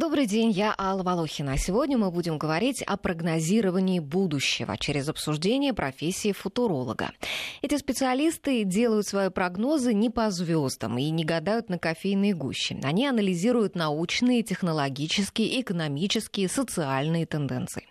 [0.00, 1.58] Добрый день, я Алла Волохина.
[1.58, 7.10] Сегодня мы будем говорить о прогнозировании будущего через обсуждение профессии футуролога.
[7.60, 12.80] Эти специалисты делают свои прогнозы не по звездам и не гадают на кофейные гущи.
[12.82, 17.86] Они анализируют научные, технологические, экономические, социальные тенденции.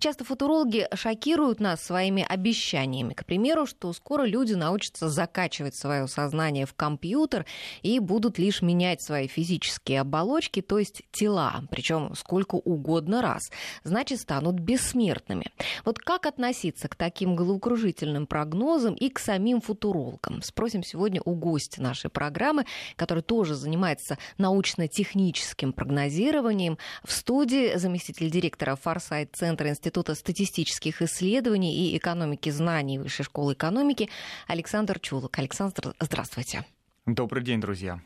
[0.00, 3.14] Часто футурологи шокируют нас своими обещаниями.
[3.14, 7.46] К примеру, что скоро люди научатся закачивать свое сознание в компьютер
[7.80, 13.50] и будут лишь менять свои физические оболочки, то есть тела причем сколько угодно раз,
[13.82, 15.46] значит, станут бессмертными.
[15.84, 20.42] Вот как относиться к таким головокружительным прогнозам и к самим футурологам?
[20.42, 26.78] Спросим сегодня у гостя нашей программы, который тоже занимается научно-техническим прогнозированием.
[27.04, 34.08] В студии заместитель директора Форсайт-центра Института статистических исследований и экономики знаний Высшей школы экономики
[34.46, 35.38] Александр Чулок.
[35.38, 36.64] Александр, здравствуйте.
[37.06, 38.00] Добрый день, друзья.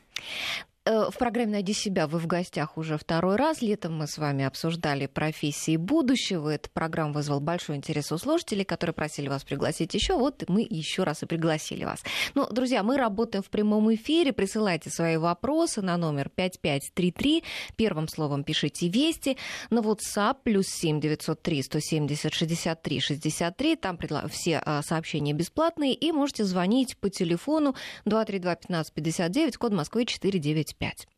[0.89, 3.61] Э, в программе «Найди себя» вы в гостях уже второй раз.
[3.61, 6.49] Летом мы с вами обсуждали профессии будущего.
[6.49, 10.15] Эта программа вызвала большой интерес у слушателей, которые просили вас пригласить еще.
[10.15, 12.03] Вот мы еще раз и пригласили вас.
[12.35, 14.33] Ну, друзья, мы работаем в прямом эфире.
[14.33, 17.45] Присылайте свои вопросы на номер 5533.
[17.77, 19.37] Первым словом пишите «Вести».
[19.69, 23.77] На WhatsApp плюс 7 903 170 63 63.
[23.77, 23.99] Там
[24.31, 25.93] все а, сообщения бесплатные.
[25.93, 27.75] И можете звонить по телефону
[28.07, 30.78] 232 15 59, код Москвы 495.
[30.79, 31.09] 5.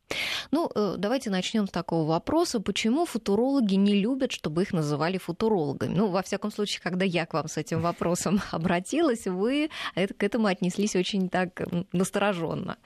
[0.51, 2.59] Ну, э, давайте начнем с такого вопроса.
[2.59, 5.93] Почему футурологи не любят, чтобы их называли футурологами?
[5.93, 10.47] Ну, во всяком случае, когда я к вам с этим вопросом обратилась, вы к этому
[10.47, 11.61] отнеслись очень так
[11.93, 12.77] настороженно.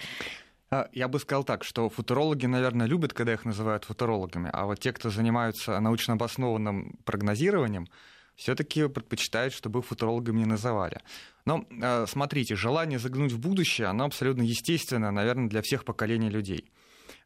[0.71, 4.79] А, я бы сказал так, что футурологи, наверное, любят, когда их называют футурологами, а вот
[4.79, 7.87] те, кто занимаются научно обоснованным прогнозированием,
[8.36, 11.02] все-таки предпочитают, чтобы футурологами не называли.
[11.45, 16.69] Но э, смотрите, желание заглянуть в будущее, оно абсолютно естественное, наверное, для всех поколений людей.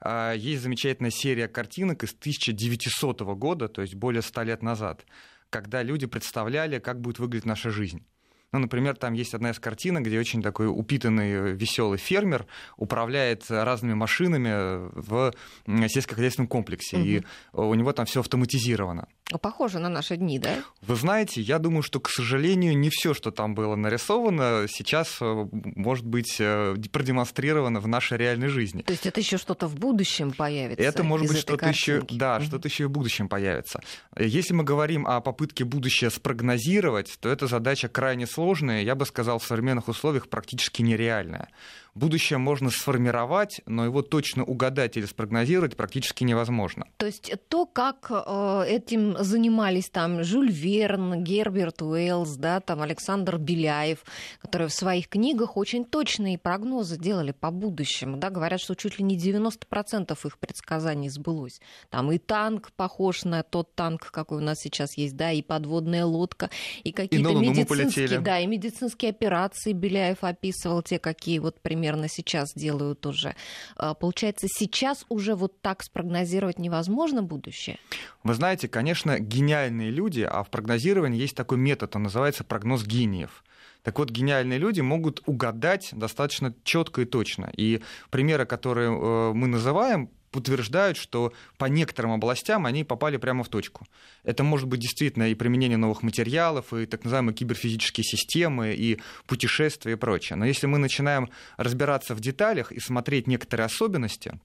[0.02, 5.06] А, есть замечательная серия картинок из 1900 года, то есть более 100 лет назад,
[5.50, 8.06] когда люди представляли, как будет выглядеть наша жизнь.
[8.52, 12.46] Ну, например, там есть одна из картинок, где очень такой упитанный, веселый фермер
[12.78, 15.34] управляет разными машинами в
[15.66, 17.06] сельскохозяйственном комплексе, угу.
[17.06, 19.08] и у него там все автоматизировано.
[19.42, 20.56] Похоже на наши дни, да?
[20.82, 25.48] Вы знаете, я думаю, что, к сожалению, не все, что там было нарисовано, сейчас э,
[25.52, 28.82] может быть э, продемонстрировано в нашей реальной жизни.
[28.82, 30.84] То есть это еще что-то в будущем появится?
[30.84, 33.82] Это может быть что-то еще, да, mm что-то еще и в будущем появится.
[34.18, 38.39] Если мы говорим о попытке будущее спрогнозировать, то эта задача крайне сложная,
[38.84, 41.50] я бы сказал, в современных условиях практически нереальная
[41.96, 46.86] будущее можно сформировать, но его точно угадать или спрогнозировать практически невозможно.
[46.98, 53.38] То есть то, как э, этим занимались там Жюль Верн, Герберт Уэллс, да, там Александр
[53.38, 54.04] Беляев,
[54.40, 59.04] которые в своих книгах очень точные прогнозы делали по будущему, да, говорят, что чуть ли
[59.04, 61.60] не 90% их предсказаний сбылось.
[61.90, 66.06] Там и танк похож на тот танк, какой у нас сейчас есть, да, и подводная
[66.06, 66.50] лодка,
[66.84, 72.54] и какие-то медицинские, да, и медицинские операции Беляев описывал, те, какие вот примерно примерно сейчас
[72.54, 73.36] делают уже.
[73.78, 77.78] А, получается, сейчас уже вот так спрогнозировать невозможно будущее?
[78.24, 83.46] Вы знаете, конечно, гениальные люди, а в прогнозировании есть такой метод, он называется прогноз гениев.
[83.84, 87.50] Так вот, гениальные люди могут угадать достаточно четко и точно.
[87.56, 93.50] И примеры, которые э, мы называем, утверждают, что по некоторым областям они попали прямо в
[93.50, 93.88] точку.
[94.24, 99.94] Это может быть действительно и применение новых материалов, и так называемые киберфизические системы, и путешествия
[99.94, 100.38] и прочее.
[100.38, 104.40] Но если мы начинаем разбираться в деталях и смотреть некоторые особенности,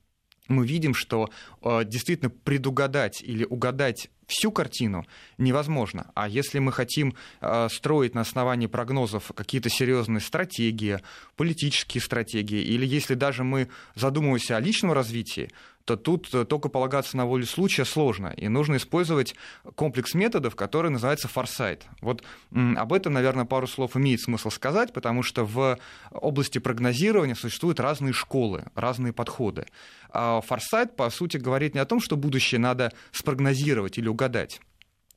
[0.49, 1.31] мы видим, что
[1.63, 5.07] э, действительно предугадать или угадать всю картину
[5.39, 6.11] невозможно.
[6.15, 11.01] А если мы хотим э, строить на основании прогнозов какие-то серьезные стратегии,
[11.37, 15.51] политические стратегии, или если даже мы задумываемся о личном развитии,
[15.85, 18.33] то тут э, только полагаться на волю случая сложно.
[18.37, 19.35] И нужно использовать
[19.75, 21.87] комплекс методов, который называется форсайт.
[22.01, 22.23] Вот
[22.53, 25.79] об этом, наверное, пару слов имеет смысл сказать, потому что в
[26.11, 29.67] области прогнозирования существуют разные школы, разные подходы.
[30.11, 34.61] А форсайт, по сути, говорит не о том, что будущее надо спрогнозировать или угадать,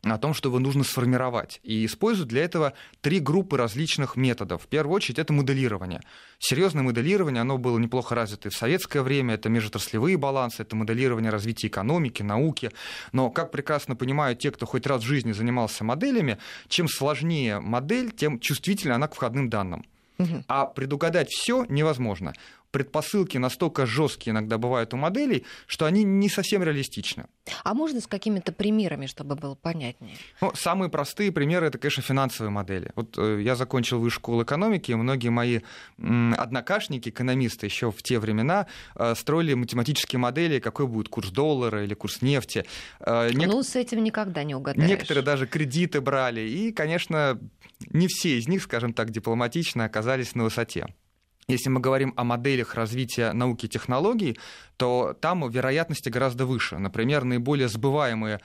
[0.03, 1.59] о том, что его нужно сформировать.
[1.63, 4.63] И используют для этого три группы различных методов.
[4.63, 6.01] В первую очередь это моделирование.
[6.39, 9.35] Серьезное моделирование, оно было неплохо развито и в советское время.
[9.35, 12.71] Это межотраслевые балансы, это моделирование развития экономики, науки.
[13.11, 18.11] Но, как прекрасно понимают те, кто хоть раз в жизни занимался моделями, чем сложнее модель,
[18.11, 19.85] тем чувствительнее она к входным данным.
[20.47, 22.33] А предугадать все невозможно.
[22.71, 27.27] Предпосылки настолько жесткие иногда бывают у моделей, что они не совсем реалистичны.
[27.63, 30.15] А можно с какими-то примерами, чтобы было понятнее?
[30.41, 32.91] Ну, самые простые примеры это, конечно, финансовые модели.
[32.95, 35.59] Вот э, я закончил высшую школу экономики, и многие мои
[35.97, 41.93] однокашники, экономисты еще в те времена э, строили математические модели, какой будет курс доллара или
[41.93, 42.65] курс нефти.
[42.99, 43.47] Э, нек...
[43.47, 44.89] Ну, с этим никогда не угадаешь.
[44.89, 47.39] Некоторые даже кредиты брали, и, конечно,
[47.89, 50.87] не все из них, скажем так, дипломатично оказались на высоте.
[51.49, 54.37] Если мы говорим о моделях развития науки и технологий,
[54.75, 56.77] то там вероятности гораздо выше.
[56.77, 58.41] Например, наиболее сбываемые,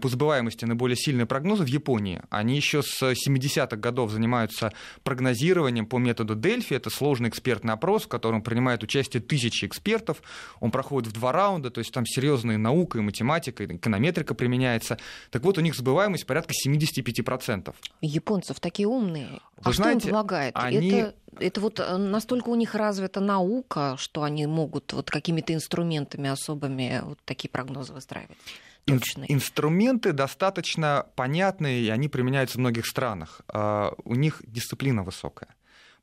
[0.00, 2.22] по сбываемости наиболее сильные прогнозы в Японии.
[2.30, 4.72] Они еще с 70-х годов занимаются
[5.04, 6.72] прогнозированием по методу Дельфи.
[6.72, 10.22] Это сложный экспертный опрос, в котором принимают участие тысячи экспертов.
[10.60, 14.96] Он проходит в два раунда, то есть там серьезная наука и математика, и эконометрика применяется.
[15.30, 17.74] Так вот, у них сбываемость порядка 75%.
[18.00, 19.40] Японцев такие умные.
[19.60, 20.54] Вы а знаете, что им помогает?
[20.56, 20.90] Они...
[20.90, 26.28] Это это вот э, настолько у них развита наука, что они могут вот какими-то инструментами
[26.28, 28.36] особыми вот такие прогнозы выстраивать.
[28.84, 29.32] Точные.
[29.32, 33.42] Инструменты достаточно понятные, и они применяются в многих странах.
[33.48, 35.54] А, у них дисциплина высокая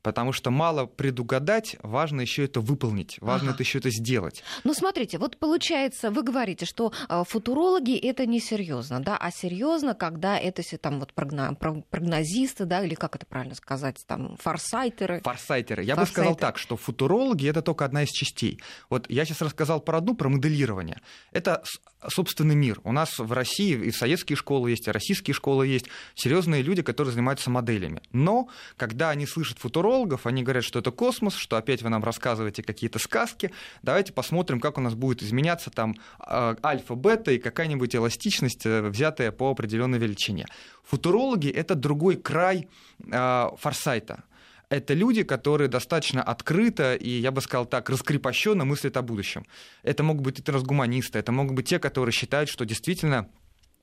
[0.02, 3.54] потому что мало предугадать, важно еще это выполнить, важно ага.
[3.54, 4.42] это еще это сделать.
[4.64, 9.94] Ну, смотрите, вот получается, вы говорите, что а, футурологи это не серьезно, да, а серьезно,
[9.94, 15.20] когда это все там вот прогнозисты, да, или как это правильно сказать, там форсайтеры.
[15.22, 15.84] Форсайтеры.
[15.84, 15.96] Я Форсайтеры.
[15.96, 18.60] бы сказал так, что футурологи это только одна из частей.
[18.90, 21.00] Вот я сейчас рассказал про одну, про моделирование.
[21.32, 21.62] Это
[22.06, 22.80] собственный мир.
[22.84, 27.12] У нас в России и советские школы есть, и российские школы есть, серьезные люди, которые
[27.12, 28.02] занимаются моделями.
[28.12, 32.62] Но когда они слышат футурологов, они говорят, что это космос, что опять вы нам рассказываете
[32.62, 33.50] какие-то сказки,
[33.82, 38.82] давайте посмотрим, как у нас будет изменяться там а, альфа, бета и какая-нибудь эластичность, э,
[38.82, 40.46] взятая по определенной величине.
[40.84, 42.68] Футурологи— это другой край
[43.10, 44.24] э, форсайта
[44.70, 49.46] это люди, которые достаточно открыто и, я бы сказал так, раскрепощенно мыслят о будущем.
[49.82, 53.28] Это могут быть и трансгуманисты, это могут быть те, которые считают, что действительно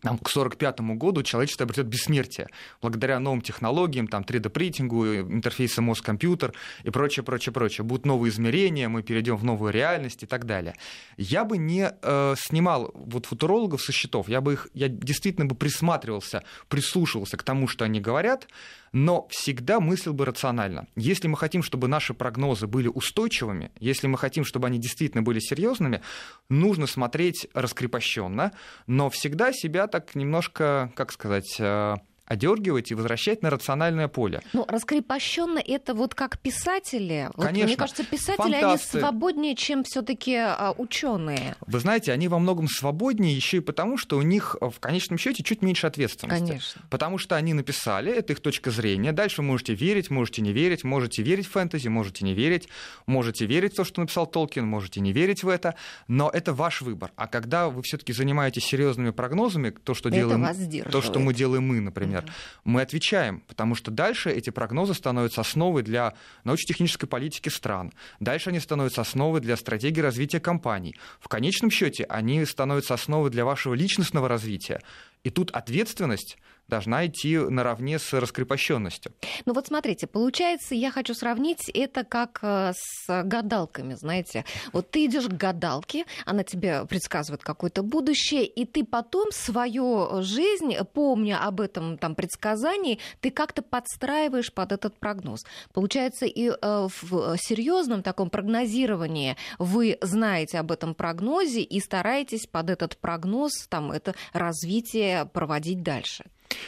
[0.06, 2.48] там, к 1945 году человечество обретет бессмертие
[2.80, 6.54] благодаря новым технологиям, там, 3D-принтингу, интерфейсу мозг-компьютер
[6.84, 7.84] и прочее, прочее, прочее.
[7.84, 10.76] Будут новые измерения, мы перейдем в новую реальность и так далее.
[11.18, 15.56] Я бы не э, снимал вот футурологов со счетов, я бы их, я действительно бы
[15.56, 18.48] присматривался, прислушивался к тому, что они говорят,
[18.96, 20.88] но всегда мыслил бы рационально.
[20.96, 25.40] Если мы хотим, чтобы наши прогнозы были устойчивыми, если мы хотим, чтобы они действительно были
[25.40, 26.02] серьезными,
[26.48, 28.54] нужно смотреть раскрепощенно,
[28.88, 31.96] но всегда себя так немножко, как сказать, э,
[32.26, 34.42] одергивать и возвращать на рациональное поле.
[34.54, 37.30] Ну, раскрепощенно это вот как писатели.
[37.36, 37.60] Конечно.
[37.60, 38.98] Вот, мне кажется, писатели Фантасты.
[38.98, 41.56] они свободнее, чем все-таки а, ученые.
[41.68, 45.44] Вы знаете, они во многом свободнее еще и потому, что у них в конечном счете
[45.44, 46.48] чуть меньше ответственности.
[46.48, 46.82] Конечно.
[46.90, 49.12] Потому что они написали, это их точка зрения.
[49.12, 52.70] Дальше вы можете верить, можете не верить, можете верить в фэнтези, можете не верить,
[53.06, 55.76] можете верить в то, что написал Толкин, можете не верить в это,
[56.08, 57.12] но это ваш выбор.
[57.16, 61.68] А когда вы все-таки занимаетесь серьезными прогнозами, то, что это делаем, то, что мы делаем
[61.68, 66.14] мы, например например, мы отвечаем, потому что дальше эти прогнозы становятся основой для
[66.44, 67.94] научно-технической политики стран.
[68.20, 70.96] Дальше они становятся основой для стратегии развития компаний.
[71.20, 74.82] В конечном счете они становятся основой для вашего личностного развития.
[75.24, 79.14] И тут ответственность должна идти наравне с раскрепощенностью.
[79.46, 84.46] Ну вот смотрите, получается, я хочу сравнить это как э, с гадалками, знаете.
[84.74, 90.76] Вот ты идешь к гадалке, она тебе предсказывает какое-то будущее, и ты потом свою жизнь,
[90.94, 95.46] помня об этом там предсказании, ты как-то подстраиваешь под этот прогноз.
[95.74, 102.70] Получается, и э, в серьезном таком прогнозировании вы знаете об этом прогнозе и стараетесь под
[102.70, 106.26] этот прогноз там это развитие проводить дальше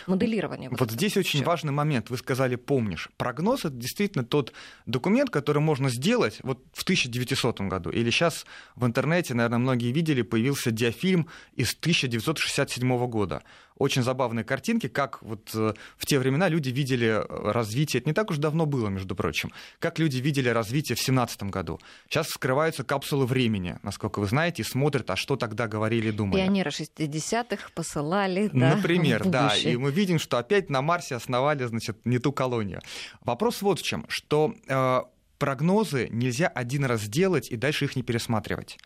[0.07, 0.69] моделирование.
[0.69, 2.09] Вот, вот здесь очень важный момент.
[2.09, 3.09] Вы сказали «помнишь».
[3.17, 4.53] Прогноз— это действительно тот
[4.85, 7.89] документ, который можно сделать вот в 1900 году.
[7.89, 13.43] Или сейчас в интернете, наверное, многие видели, появился диафильм из 1967 года
[13.79, 18.13] очень забавные картинки, как вот э, в те времена люди видели э, развитие, это не
[18.13, 21.79] так уж давно было, между прочим, как люди видели развитие в 17 году.
[22.09, 26.41] Сейчас вскрываются капсулы времени, насколько вы знаете, и смотрят, а что тогда говорили и думали.
[26.41, 32.05] Пионеры 60-х посылали, да, Например, да, и мы видим, что опять на Марсе основали, значит,
[32.05, 32.81] не ту колонию.
[33.21, 35.01] Вопрос вот в чем, что э,
[35.37, 38.77] прогнозы нельзя один раз делать и дальше их не пересматривать.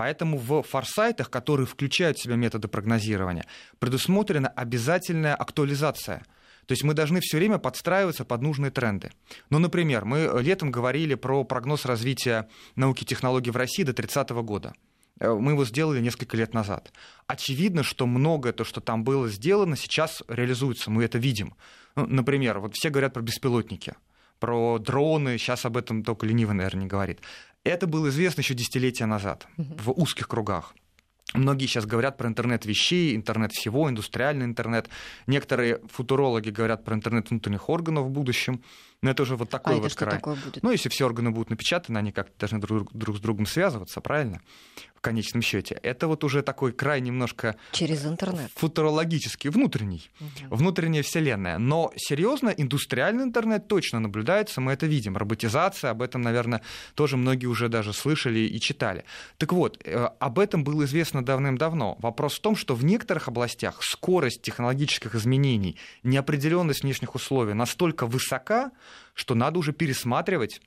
[0.00, 3.44] Поэтому в форсайтах, которые включают в себя методы прогнозирования,
[3.80, 6.24] предусмотрена обязательная актуализация.
[6.64, 9.12] То есть мы должны все время подстраиваться под нужные тренды.
[9.50, 14.30] Ну, например, мы летом говорили про прогноз развития науки и технологий в России до 30
[14.30, 14.72] года.
[15.18, 16.94] Э, мы его сделали несколько лет назад.
[17.26, 20.90] Очевидно, что многое то, что там было сделано, сейчас реализуется.
[20.90, 21.56] Мы это видим.
[21.94, 23.96] Ну, например, вот все говорят про беспилотники
[24.40, 27.20] про дроны, сейчас об этом только ленивый, наверное, не говорит.
[27.64, 30.74] Это было известно еще десятилетия назад в узких кругах.
[31.34, 34.88] Многие сейчас говорят про интернет вещей, интернет всего, индустриальный интернет.
[35.26, 38.62] Некоторые футурологи говорят про интернет внутренних органов в будущем.
[39.02, 40.16] Но это уже вот такой а вот это что край.
[40.16, 40.62] такое будет?
[40.62, 44.42] Ну, если все органы будут напечатаны, они как-то должны друг, друг с другом связываться, правильно?
[44.94, 45.76] В конечном счете.
[45.82, 48.50] Это вот уже такой край немножко Через интернет.
[48.54, 50.50] футурологический, внутренний, Мгм.
[50.50, 51.56] внутренняя вселенная.
[51.56, 55.16] Но серьезно, индустриальный интернет точно наблюдается, мы это видим.
[55.16, 56.60] Роботизация, об этом, наверное,
[56.94, 59.06] тоже многие уже даже слышали и читали.
[59.38, 61.96] Так вот, э, об этом было известно давным-давно.
[62.00, 68.70] Вопрос в том, что в некоторых областях скорость технологических изменений, неопределенность внешних условий настолько высока,
[69.14, 70.60] что надо уже пересматривать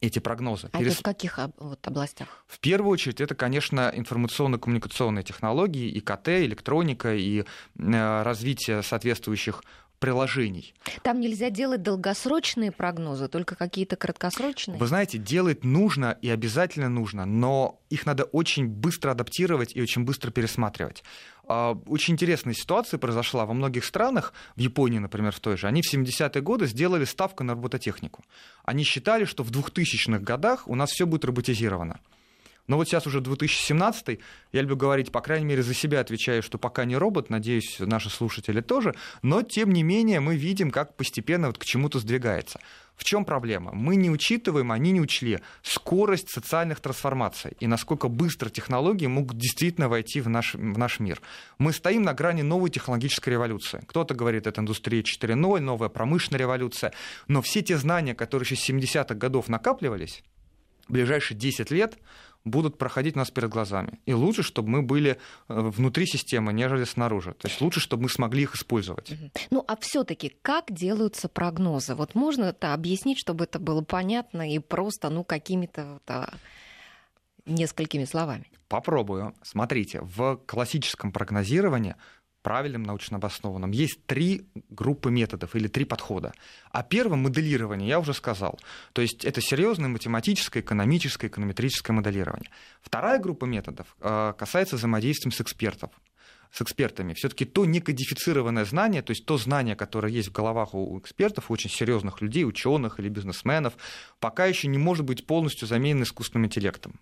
[0.00, 0.68] эти прогнозы.
[0.72, 2.28] А Перес- это в каких вот, областях?
[2.46, 9.62] в первую очередь, это, конечно, информационно-коммуникационные технологии, ИКТ, электроника и э, развитие соответствующих
[10.02, 10.74] приложений.
[11.04, 14.76] Там нельзя делать долгосрочные прогнозы, только какие-то краткосрочные.
[14.76, 20.02] Вы знаете, делать нужно и обязательно нужно, но их надо очень быстро адаптировать и очень
[20.02, 21.04] быстро пересматривать.
[21.54, 25.66] А, Очень интересная ситуация произошла во многих странах, в Японии, например, в той же.
[25.66, 28.24] Они в 70-е годы сделали ставку на робототехнику.
[28.64, 32.00] Они считали, что в 2000-х годах у нас все будет роботизировано.
[32.68, 34.18] Но вот сейчас уже 2017,
[34.52, 38.08] я люблю говорить, по крайней мере, за себя отвечаю, что пока не робот, надеюсь, наши
[38.08, 42.60] слушатели тоже, но тем не менее мы видим, как постепенно вот к чему-то сдвигается.
[42.96, 43.72] В чем проблема?
[43.72, 49.88] Мы не учитываем, они не учли скорость социальных трансформаций и насколько быстро технологии могут действительно
[49.88, 51.20] войти в наш, в наш мир.
[51.58, 53.82] Мы стоим на грани новой технологической революции.
[53.88, 56.92] Кто-то говорит, это индустрия 4.0, новая промышленная революция,
[57.28, 60.22] но все те знания, которые еще с 70-х годов накапливались,
[60.88, 61.96] в ближайшие 10 лет
[62.44, 64.00] будут проходить у нас перед глазами.
[64.06, 65.16] И лучше, чтобы мы были э,
[65.48, 67.34] внутри системы, нежели снаружи.
[67.34, 69.12] То есть лучше, чтобы мы смогли их использовать.
[69.50, 71.94] Ну, а все-таки как делаются прогнозы?
[71.94, 76.00] Вот можно это объяснить, чтобы это было понятно и просто, ну, какими-то
[77.46, 78.46] несколькими словами?
[78.68, 79.34] Попробую.
[79.42, 81.96] Смотрите, в классическом прогнозировании
[82.42, 83.70] правильным научно обоснованным.
[83.70, 86.32] Есть три группы методов или три подхода.
[86.70, 88.58] О первом моделировании я уже сказал.
[88.92, 92.50] То есть это серьезное математическое, экономическое, эконометрическое моделирование.
[92.80, 95.90] Вторая группа методов э, касается взаимодействия с экспертов
[96.52, 97.14] с экспертами.
[97.14, 101.54] Все-таки то некодифицированное знание, то есть то знание, которое есть в головах у экспертов, у
[101.54, 103.72] очень серьезных людей, ученых или бизнесменов,
[104.20, 107.00] пока еще не может быть полностью заменено искусственным интеллектом.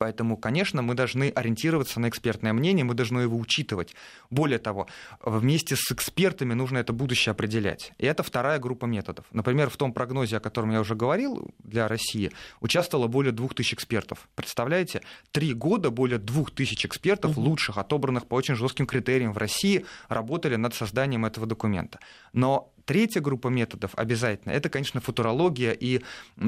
[0.00, 3.94] Поэтому, конечно, мы должны ориентироваться на экспертное мнение, мы должны его учитывать.
[4.30, 4.86] Более того,
[5.20, 7.92] вместе с экспертами нужно это будущее определять.
[7.98, 9.26] И это вторая группа методов.
[9.30, 14.26] Например, в том прогнозе, о котором я уже говорил для России, участвовало более 2000 экспертов.
[14.36, 15.02] Представляете?
[15.32, 20.72] Три года более 2000 экспертов, лучших, отобранных по очень жестким критериям в России, работали над
[20.72, 21.98] созданием этого документа.
[22.32, 26.00] Но Третья группа методов обязательно, это, конечно, футурология и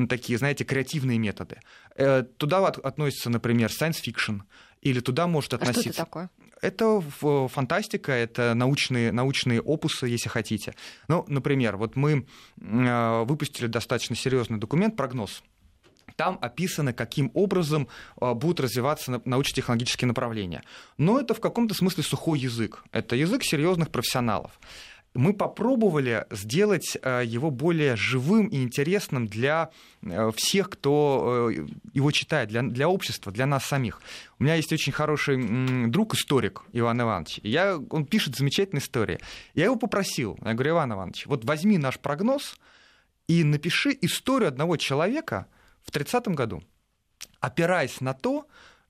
[0.09, 1.61] такие, знаете, креативные методы.
[1.97, 4.41] Э, Туда от- относится, например, science fiction,
[4.81, 6.05] или туда может А что это относиться...
[6.05, 6.31] такое?
[6.61, 7.01] Это
[7.49, 10.75] фантастика, это научные, научные опусы, если хотите.
[11.09, 12.27] Ну, например, вот мы
[12.61, 15.43] э, выпустили достаточно серьезный документ, прогноз.
[16.17, 17.89] Там описано, каким образом
[18.21, 20.63] э, будут развиваться на- научно-технологические направления.
[20.99, 22.85] Но это в каком-то смысле сухой язык.
[22.93, 24.53] Это язык серьезных профессионалов.
[25.15, 32.11] Мы попробовали сделать э, его более живым и интересным для э, всех, кто э, его
[32.13, 34.01] читает, для, для общества, для нас самих.
[34.39, 37.41] У меня есть очень хороший м, друг, историк Иван Иванович.
[37.43, 39.19] Я, он пишет замечательные истории.
[39.55, 42.57] Я его попросил, я говорю, Иван Иванович, вот возьми наш прогноз
[43.29, 45.47] и напиши историю одного человека
[45.83, 46.63] в 30-м году,
[47.41, 48.47] опираясь на то,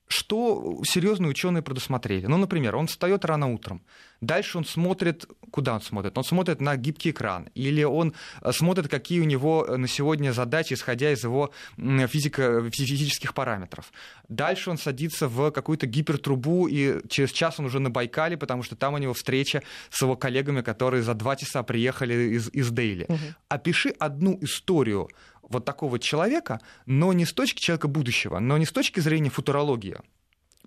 [0.07, 2.27] что серьезные ученые предусмотрели.
[2.27, 3.81] Ну, например, он встает рано утром,
[4.25, 6.17] дальше он смотрит, куда он смотрит?
[6.17, 10.73] Он смотрит на гибкий экран, или он э, смотрит, какие у него на сегодня задачи,
[10.73, 13.91] исходя из его физико- физических параметров.
[14.29, 18.75] Дальше он садится в какую-то гипертрубу, и через час он уже на Байкале, потому что
[18.75, 23.05] там у него встреча с его коллегами, которые за два часа приехали из, из Дейли.
[23.09, 23.35] Мгм.
[23.49, 25.09] Опиши одну историю
[25.41, 29.97] вот такого человека, но не с точки человека будущего, но не с точки зрения футурологии,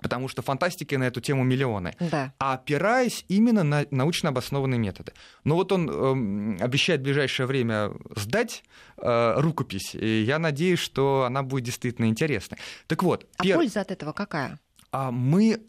[0.02, 2.32] потому что фантастики на эту тему миллионы, Да.
[2.38, 5.12] а опираясь именно на научно обоснованные методы.
[5.44, 8.62] Но вот он эм, обещает в ближайшее время сдать
[8.98, 12.58] э, рукопись, и я надеюсь, что она будет действительно интересной.
[12.86, 14.58] Так вот, А пер- польза от этого какая?
[14.92, 15.60] а мы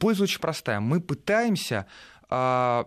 [0.00, 0.80] польза очень простая.
[0.80, 1.86] Мы пытаемся
[2.28, 2.86] а,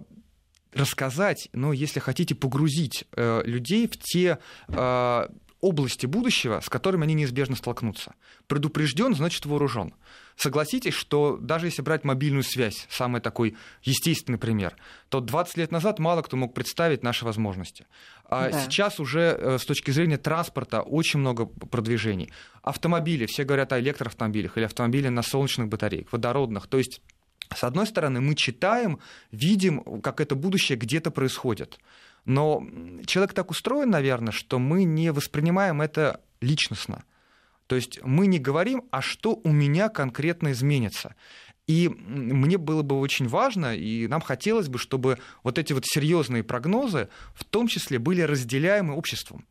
[0.74, 4.38] рассказать, ну, если хотите, погрузить э, людей в те
[4.68, 5.28] э,
[5.62, 8.16] области будущего, с которыми они неизбежно столкнутся.
[8.48, 9.94] Предупрежден, значит вооружен.
[10.36, 14.76] Согласитесь, что даже если брать мобильную связь, самый такой естественный пример,
[15.10, 17.86] то 20 лет назад мало кто мог представить наши возможности.
[18.24, 18.62] А да.
[18.62, 22.32] сейчас уже э, с точки зрения транспорта очень много продвижений.
[22.62, 26.68] Автомобили, все говорят о электроавтомобилях или автомобилях на солнечных батарейках, водородных.
[26.68, 27.02] То есть
[27.54, 29.00] с одной стороны, мы читаем,
[29.32, 31.80] видим, как это будущее где-то происходит.
[32.26, 32.64] Но
[33.06, 37.04] человек так устроен, наверное, что мы не воспринимаем это личностно.
[37.68, 41.16] То есть мы не говорим, а что у меня конкретно изменится.
[41.68, 46.44] И мне было бы очень важно, и нам хотелось бы, чтобы вот эти вот серьезные
[46.44, 49.46] прогнозы в том числе были разделяемы обществом.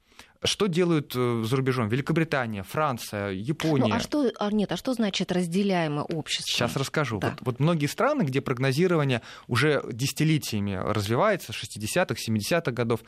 [0.45, 1.88] Что делают э, за рубежом?
[1.88, 3.88] Великобритания, Франция, Япония.
[3.88, 6.52] Ну, а что, а нет, а что значит разделяемое общество?
[6.52, 7.18] Сейчас расскажу.
[7.18, 7.30] Да.
[7.30, 13.00] Вот, вот многие страны, где прогнозирование уже десятилетиями развивается, 60-х, 70-х годов,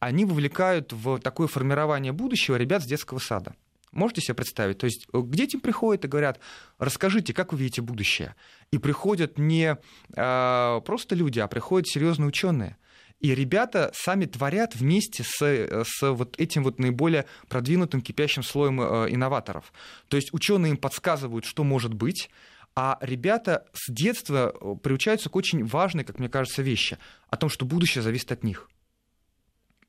[0.00, 3.54] они вовлекают в такое формирование будущего ребят с детского сада.
[3.92, 4.78] Можете себе представить?
[4.78, 6.40] То есть к детям приходят и говорят,
[6.78, 8.34] расскажите, как вы видите будущее.
[8.70, 9.76] И приходят не
[10.16, 12.78] э, просто люди, а приходят серьезные ученые.
[13.22, 19.06] И ребята сами творят вместе с, с вот этим вот наиболее продвинутым кипящим слоем э,
[19.10, 19.72] инноваторов.
[20.08, 22.30] То есть ученые им подсказывают, что может быть,
[22.74, 26.98] а ребята с детства э, приучаются к очень важной, как мне кажется, вещи
[27.28, 28.68] о том, что будущее зависит от них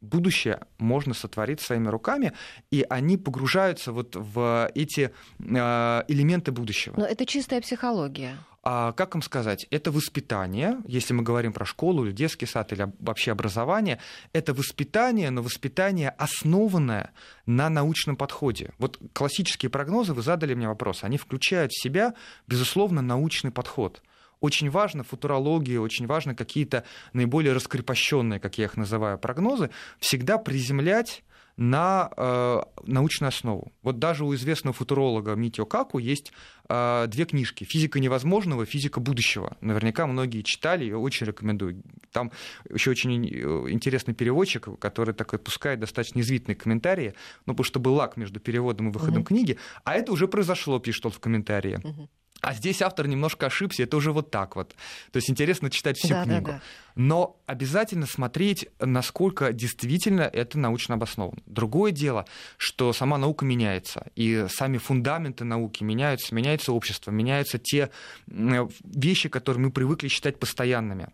[0.04, 2.34] будущее можно сотворить своими руками,
[2.72, 6.94] и они погружаются вот в эти э, элементы будущего.
[6.98, 8.38] Но это чистая психология.
[8.66, 12.92] А, как вам сказать, это воспитание, если мы говорим про школу или детский сад или
[13.00, 14.00] вообще образование,
[14.32, 17.12] это воспитание, но воспитание основанное
[17.46, 18.72] на научном подходе.
[18.78, 22.14] Вот классические прогнозы, вы задали мне вопрос, они включают в себя,
[22.48, 24.02] безусловно, научный подход–
[24.44, 26.84] очень важно футурология, очень важно какие-то
[27.14, 29.70] наиболее раскрепощенные, как я их называю, прогнозы,
[30.00, 31.24] всегда приземлять
[31.56, 33.72] на э, научную основу.
[33.84, 36.34] Вот даже у известного футуролога Митио Каку есть
[36.68, 39.56] э, две книжки «Физика невозможного», «Физика будущего».
[39.62, 41.82] Наверняка многие читали, я очень рекомендую.
[42.12, 42.32] Там
[42.70, 47.14] еще очень э, интересный переводчик, который так отпускает достаточно извительные комментарии,
[47.46, 49.28] ну, потому что был лак между переводом и выходом угу.
[49.28, 51.80] книги, а это уже произошло, пишет он в комментарии.
[51.82, 52.10] Угу.
[52.44, 54.76] А здесь автор немножко ошибся, это уже вот так вот.
[55.12, 56.46] То есть интересно читать всю да, книгу.
[56.48, 56.62] Да, да.
[56.96, 61.40] Но обязательно смотреть, насколько действительно это научно обосновано.
[61.46, 62.26] Другое дело,
[62.58, 67.92] что сама наука меняется, и сами фундаменты науки меняются, меняется общество, меняются те
[68.28, 71.08] вещи, которые мы привыкли считать постоянными.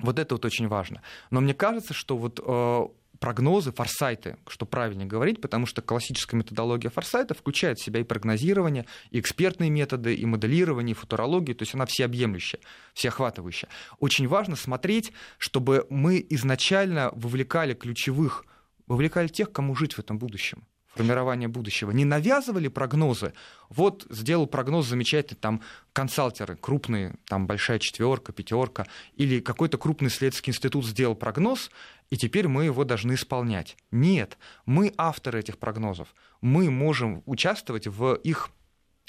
[0.00, 1.02] Вот это вот очень важно.
[1.30, 2.86] Но мне кажется, что вот э,
[3.24, 8.84] прогнозы, форсайты, что правильнее говорить, потому что классическая методология форсайта включает в себя и прогнозирование,
[9.10, 12.60] и экспертные методы, и моделирование, и футурологию, то есть она всеобъемлющая,
[12.92, 13.70] всеохватывающая.
[13.98, 18.44] Очень важно смотреть, чтобы мы изначально вовлекали ключевых,
[18.86, 23.32] вовлекали тех, кому жить в этом будущем формирования будущего, не навязывали прогнозы.
[23.68, 30.50] Вот сделал прогноз замечательный там консалтеры, крупные, там большая четверка, пятерка, или какой-то крупный исследовательский
[30.52, 31.70] институт сделал прогноз,
[32.14, 33.76] и теперь мы его должны исполнять.
[33.90, 36.14] Нет, мы авторы этих прогнозов.
[36.40, 38.50] Мы можем участвовать в их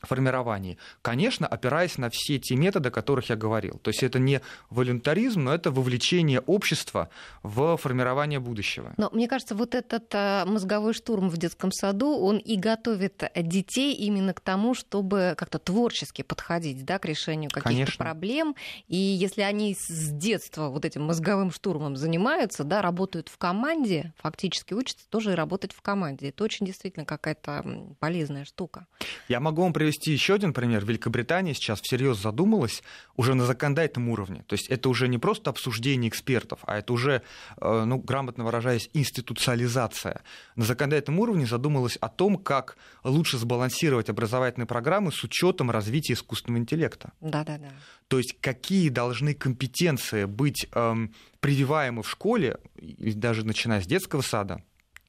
[0.05, 0.77] формировании.
[1.01, 3.79] Конечно, опираясь на все те методы, о которых я говорил.
[3.79, 7.09] То есть это не волюнтаризм, но это вовлечение общества
[7.43, 8.93] в формирование будущего.
[8.97, 13.93] Но мне кажется, вот этот э, мозговой штурм в детском саду, он и готовит детей
[13.93, 18.05] именно к тому, чтобы как-то творчески подходить да, к решению каких-то Конечно.
[18.05, 18.55] проблем.
[18.87, 24.73] И если они с детства вот этим мозговым штурмом занимаются, да, работают в команде, фактически
[24.73, 26.29] учатся тоже и работать в команде.
[26.29, 27.65] Это очень действительно какая-то
[27.99, 28.87] полезная штука.
[29.27, 30.85] Я могу вам привести привести еще один пример.
[30.85, 32.83] Великобритания сейчас всерьез задумалась
[33.15, 34.43] уже на законодательном уровне.
[34.47, 37.21] То есть это уже не просто обсуждение экспертов, а это уже,
[37.57, 40.21] э, ну, грамотно выражаясь, институциализация.
[40.55, 46.61] На законодательном уровне задумалась о том, как лучше сбалансировать образовательные программы с учетом развития искусственного
[46.61, 47.11] интеллекта.
[47.21, 47.71] Да-да-да.
[48.07, 54.61] То есть какие должны компетенции быть эм, прививаемы в школе, даже начиная с детского сада,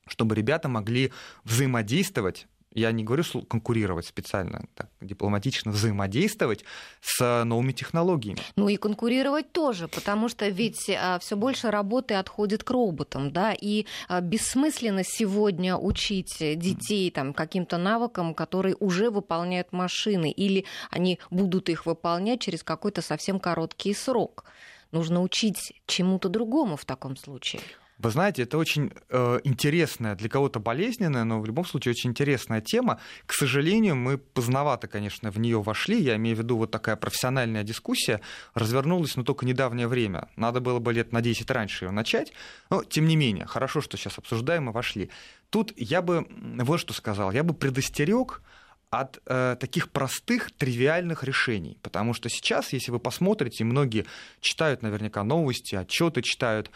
[0.08, 1.12] чтобы ребята могли
[1.44, 2.46] взаимодействовать
[2.76, 6.64] я не говорю конкурировать специально, так, дипломатично взаимодействовать
[7.00, 8.38] с новыми технологиями.
[8.54, 13.54] Ну и конкурировать тоже, потому что ведь а, все больше работы отходит к роботам, да,
[13.58, 21.18] и а, бессмысленно сегодня учить детей там каким-то навыкам, которые уже выполняют машины, или они
[21.30, 24.44] будут их выполнять через какой-то совсем короткий срок.
[24.92, 27.62] Нужно учить чему-то другому в таком случае.
[27.98, 32.60] Вы знаете, это очень э, интересная, для кого-то болезненная, но в любом случае очень интересная
[32.60, 33.00] тема.
[33.24, 36.00] К сожалению, мы поздновато, конечно, в нее вошли.
[36.00, 38.20] Я имею в виду вот такая профессиональная дискуссия
[38.54, 40.28] развернулась, но только недавнее время.
[40.36, 42.32] Надо было бы лет на 10 раньше ее начать.
[42.68, 45.10] Но, тем не менее, хорошо, что сейчас обсуждаем и вошли.
[45.48, 48.42] Тут я бы вот что сказал, я бы предостерег
[48.90, 51.78] от э, таких простых, тривиальных решений.
[51.82, 54.06] Потому что сейчас, если вы посмотрите, многие
[54.40, 56.70] читают наверняка новости, отчеты читают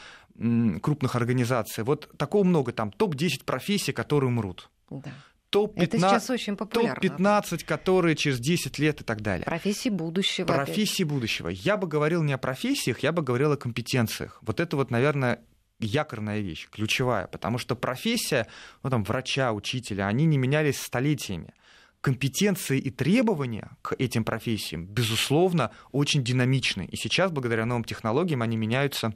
[0.83, 1.85] крупных организаций.
[1.85, 4.70] Вот такого много, там топ-10 профессий, которые умрут.
[4.88, 5.12] Да.
[5.50, 6.94] Топ-15, Это сейчас очень популярно.
[6.94, 9.44] топ-15, которые через 10 лет и так далее.
[9.44, 10.46] Профессии будущего.
[10.46, 11.12] Профессии опять.
[11.12, 11.48] будущего.
[11.48, 14.38] Я бы говорил не о профессиях, я бы говорил о компетенциях.
[14.42, 15.40] Вот это вот, наверное,
[15.81, 18.46] якорная вещь, ключевая, потому что профессия,
[18.83, 21.53] ну, там, врача, учителя, они не менялись столетиями.
[22.00, 26.87] Компетенции и требования к этим профессиям, безусловно, очень динамичны.
[26.87, 29.12] И сейчас, благодаря новым технологиям, они меняются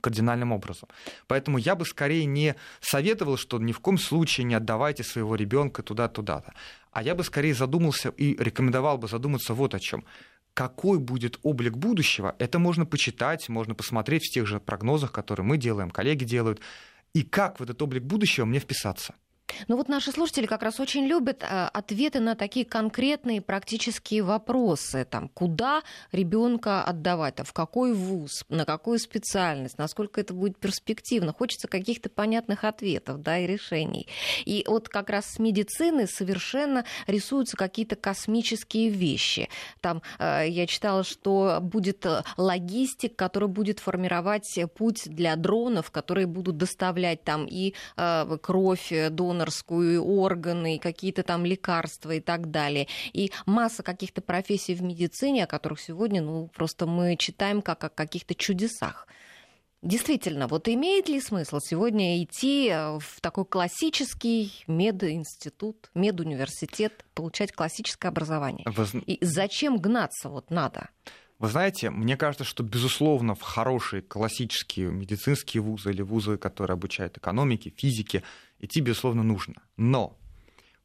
[0.00, 0.88] кардинальным образом.
[1.26, 5.82] Поэтому я бы скорее не советовал, что ни в коем случае не отдавайте своего ребенка
[5.82, 6.54] туда-туда-то.
[6.92, 10.04] А я бы скорее задумался и рекомендовал бы задуматься вот о чем.
[10.54, 15.56] Какой будет облик будущего, это можно почитать, можно посмотреть в тех же прогнозах, которые мы
[15.56, 16.60] делаем, коллеги делают.
[17.14, 19.14] И как в этот облик будущего мне вписаться?
[19.68, 25.04] Ну вот наши слушатели как раз очень любят э, ответы на такие конкретные практические вопросы.
[25.04, 25.82] Там, куда
[26.12, 31.32] ребенка отдавать, а в какой вуз, на какую специальность, насколько это будет перспективно.
[31.32, 34.08] Хочется каких-то понятных ответов да, и решений.
[34.44, 39.48] И вот как раз с медицины совершенно рисуются какие-то космические вещи.
[39.80, 46.26] Там э, я читала, что будет э, логистик, который будет формировать путь для дронов, которые
[46.26, 47.74] будут доставлять там и
[48.42, 52.86] кровь донора донорскую, органы, какие-то там лекарства и так далее.
[53.12, 57.88] И масса каких-то профессий в медицине, о которых сегодня, ну, просто мы читаем как о
[57.88, 59.06] каких-то чудесах.
[59.82, 68.10] Действительно, вот имеет ли смысл сегодня идти э, в такой классический мединститут, медуниверситет, получать классическое
[68.10, 68.66] образование?
[68.68, 68.90] Воз...
[69.06, 70.90] И зачем гнаться вот надо?
[71.40, 77.16] Вы знаете, мне кажется, что, безусловно, в хорошие классические медицинские вузы или вузы, которые обучают
[77.16, 78.22] экономике, физике,
[78.58, 79.54] идти, безусловно, нужно.
[79.78, 80.18] Но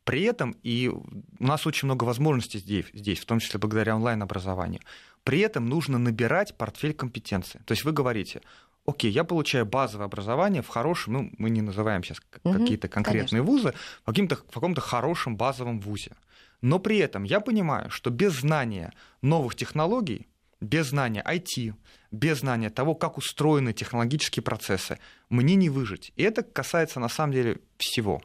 [0.05, 4.79] при этом, и у нас очень много возможностей здесь, здесь в том числе благодаря онлайн-образованию,
[5.25, 7.59] при этом нужно набирать портфель компетенций.
[7.65, 8.41] То есть вы говорите,
[8.85, 13.41] окей, я получаю базовое образование в хорошем, ну, мы не называем сейчас угу, какие-то конкретные
[13.41, 13.43] конечно.
[13.43, 16.15] вузы, в, каком-то, в каком-то хорошем базовом вузе.
[16.61, 20.27] Но при этом я понимаю, что без знания новых технологий,
[20.61, 21.73] без знания IT,
[22.11, 26.11] без знания того, как устроены технологические процессы, мне не выжить.
[26.15, 28.21] И это касается на самом деле всего.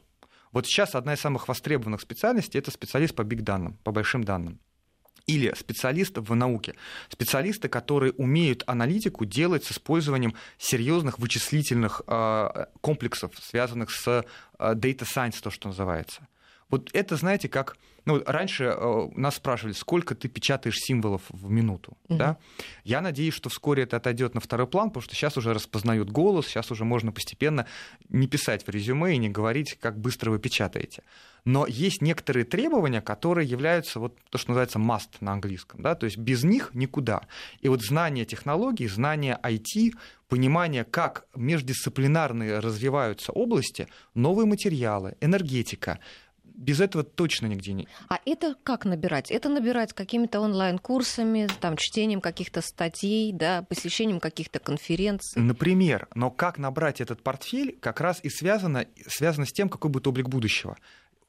[0.52, 4.58] Вот сейчас одна из самых востребованных специальностей это специалист по биг-данным, по большим данным.
[5.26, 6.74] Или специалисты в науке.
[7.08, 14.24] Специалисты, которые умеют аналитику делать с использованием серьезных вычислительных э, комплексов, связанных с э,
[14.58, 16.26] data science, то, что называется.
[16.70, 21.96] Вот это, знаете, как ну, раньше э, нас спрашивали, сколько ты печатаешь символов в минуту.
[22.08, 22.16] Mm-hmm.
[22.16, 22.36] Да?
[22.84, 26.46] Я надеюсь, что вскоре это отойдет на второй план, потому что сейчас уже распознают голос,
[26.46, 27.66] сейчас уже можно постепенно
[28.08, 31.02] не писать в резюме и не говорить, как быстро вы печатаете.
[31.44, 35.82] Но есть некоторые требования, которые являются вот то, что называется must на английском.
[35.82, 35.94] Да?
[35.94, 37.22] То есть без них никуда.
[37.60, 39.92] И вот знание технологий, знание IT,
[40.28, 45.98] понимание, как междисциплинарные развиваются области, новые материалы, энергетика,
[46.54, 47.88] без этого точно нигде не.
[48.08, 49.30] А это как набирать?
[49.30, 55.40] Это набирать какими-то онлайн-курсами, там, чтением каких-то статей, да, посещением каких-то конференций.
[55.40, 60.06] Например, но как набрать этот портфель, как раз и связано, связано с тем, какой будет
[60.06, 60.76] облик будущего.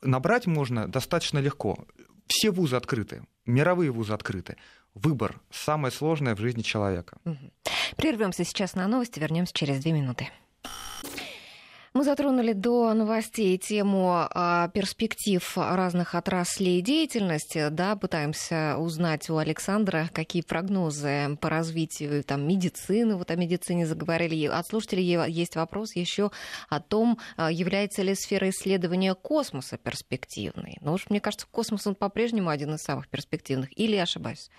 [0.01, 1.85] Набрать можно достаточно легко.
[2.27, 4.57] Все вузы открыты, мировые вузы открыты.
[4.93, 7.17] Выбор самое сложное в жизни человека.
[7.25, 7.51] Угу.
[7.95, 10.29] Прервемся сейчас на новости, вернемся через две минуты.
[11.93, 17.67] Мы затронули до новостей тему а, перспектив разных отраслей деятельности.
[17.69, 23.17] Да, пытаемся узнать у Александра, какие прогнозы по развитию там, медицины.
[23.17, 24.45] Вот о медицине заговорили.
[24.45, 26.31] От слушателей есть вопрос еще
[26.69, 30.77] о том, а, является ли сфера исследования космоса перспективной.
[30.79, 33.77] Но уж мне кажется, космос он по-прежнему один из самых перспективных.
[33.77, 34.49] Или я ошибаюсь?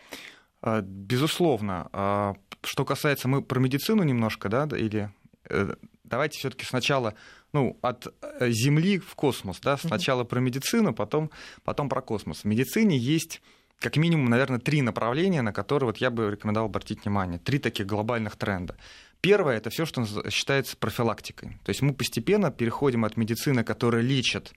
[0.60, 2.36] А, безусловно.
[2.62, 5.10] Что касается, мы про медицину немножко, да, или
[5.48, 5.74] э,
[6.12, 7.14] давайте все-таки сначала
[7.52, 11.30] ну, от э, Земли в космос, да, сначала про медицину, потом,
[11.64, 12.42] потом про космос.
[12.42, 13.40] В медицине есть
[13.80, 17.38] как минимум, наверное, три направления, на которые вот я бы рекомендовал обратить внимание.
[17.38, 18.76] Три таких глобальных тренда.
[19.22, 21.58] Первое это все, что считается профилактикой.
[21.64, 24.52] То есть мы постепенно переходим от медицины, которая лечит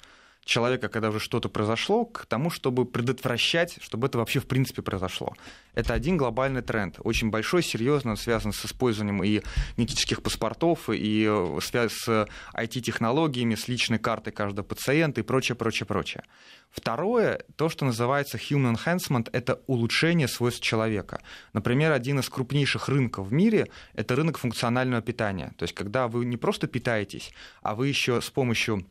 [0.45, 5.33] человека, когда уже что-то произошло, к тому, чтобы предотвращать, чтобы это вообще в принципе произошло.
[5.73, 9.41] Это один глобальный тренд, очень большой, серьезно, связан с использованием и
[9.75, 15.87] генетических паспортов, и э, связан с IT-технологиями, с личной картой каждого пациента и прочее, прочее,
[15.87, 16.23] прочее.
[16.69, 21.21] Второе, то, что называется human enhancement, это улучшение свойств человека.
[21.53, 25.53] Например, один из крупнейших рынков в мире– это рынок функционального питания.
[25.57, 28.85] То есть, когда вы не просто питаетесь, а вы еще с помощью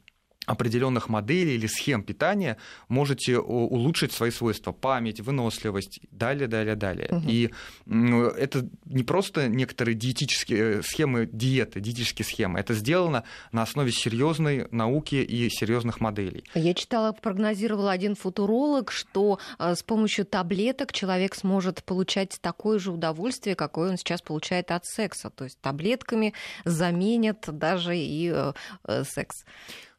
[0.46, 2.56] определенных моделей или схем питания
[2.88, 7.08] можете улучшить свои свойства, память, выносливость, далее, далее, далее.
[7.10, 7.22] Угу.
[7.26, 7.50] И
[7.86, 14.68] это не просто некоторые диетические э, схемы диеты, диетические схемы, это сделано на основе серьезной
[14.70, 16.44] науки и серьезных моделей.
[16.54, 22.92] Я читала, прогнозировал один футуролог, что э, с помощью таблеток человек сможет получать такое же
[22.92, 25.30] удовольствие, какое он сейчас получает от секса.
[25.30, 29.44] То есть таблетками заменят даже и э, секс.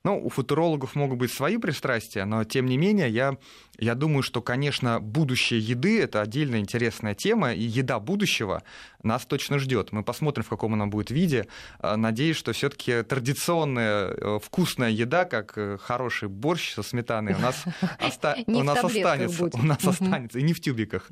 [0.06, 3.38] Ну, у футурологов могут быть свои пристрастия, но тем не менее я,
[3.80, 8.62] я думаю, что, конечно, будущее еды— это отдельно интересная тема, и еда будущего
[9.02, 9.92] нас точно ждет.
[9.94, 11.48] Мы посмотрим, в каком она будет виде.
[11.80, 17.34] А, надеюсь, что все таки традиционная э, вкусная еда, как э, хороший борщ со сметаной,
[17.34, 17.64] у нас,
[18.00, 18.38] оста...
[18.46, 19.50] у нас останется.
[19.54, 21.10] У нас останется, и не в тюбиках.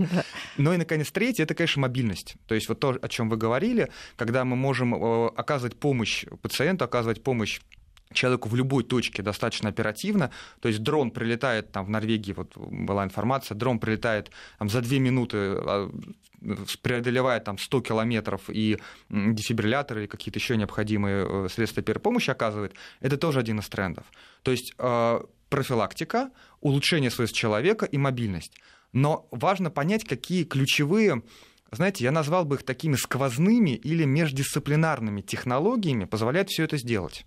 [0.57, 2.35] Ну и, наконец, третье— это, конечно, мобильность.
[2.45, 6.85] То есть вот то, о чем вы говорили, когда мы можем э, оказывать помощь пациенту,
[6.85, 7.59] оказывать помощь
[8.13, 10.31] человеку в любой точке достаточно оперативно.
[10.61, 14.99] То есть дрон прилетает, там в Норвегии вот была информация, дрон прилетает там, за две
[14.99, 15.91] минуты, а,
[16.81, 18.77] преодолевает там 100 километров и
[19.09, 22.73] дефибрилляторы и какие-то еще необходимые э, средства первой помощи оказывает.
[22.99, 24.05] Это тоже один из трендов.
[24.41, 28.59] То есть э, профилактика, улучшение свойств человека и мобильность.
[28.91, 31.21] Но важно понять, какие ключевые
[31.75, 37.25] знаете, я назвал бы их такими сквозными или междисциплинарными технологиями позволяют все это сделать.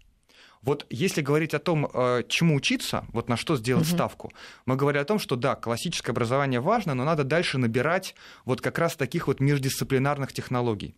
[0.67, 3.95] Вот если говорить о том, э, чему учиться, вот на что сделать угу.
[3.95, 4.33] ставку,
[4.67, 8.79] мы говорим о том, что да, классическое образование важно, но надо дальше набирать вот как
[8.79, 10.95] раз таких вот междисциплинарных технологий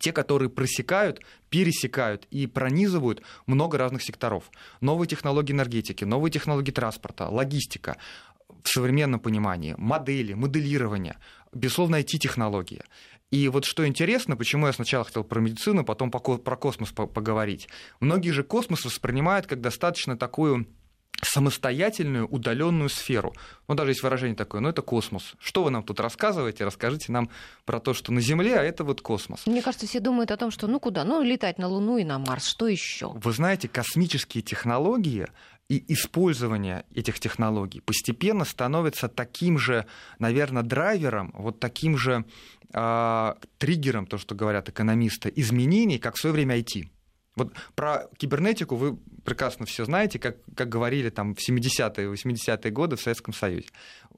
[0.00, 4.50] те, которые просекают, пересекают и пронизывают много разных секторов.
[4.80, 7.96] Новые технологии энергетики, новые технологии транспорта, логистика,
[8.64, 11.16] в современном понимании, модели, моделирование,
[11.52, 12.82] безусловно, IT-технологии.
[13.30, 16.20] И вот что интересно, почему я сначала хотел про медицину, потом про
[16.56, 17.68] космос поговорить.
[18.00, 20.66] Многие же космос воспринимают как достаточно такую
[21.22, 23.34] самостоятельную удаленную сферу.
[23.68, 25.34] Ну, даже есть выражение такое, ну, это космос.
[25.38, 26.64] Что вы нам тут рассказываете?
[26.64, 27.30] Расскажите нам
[27.64, 29.46] про то, что на Земле, а это вот космос.
[29.46, 31.04] Мне кажется, все думают о том, что ну куда?
[31.04, 32.46] Ну, летать на Луну и на Марс.
[32.46, 33.12] Что еще?
[33.14, 35.26] Вы знаете, космические технологии
[35.68, 39.86] и использование этих технологий постепенно становится таким же,
[40.18, 42.24] наверное, драйвером, вот таким же
[42.72, 46.88] э, триггером, то, что говорят экономисты, изменений, как в свое время IT.
[47.36, 52.96] Вот про кибернетику вы прекрасно все знаете, как, как говорили там в 70-е, 80-е годы
[52.96, 53.68] в Советском Союзе.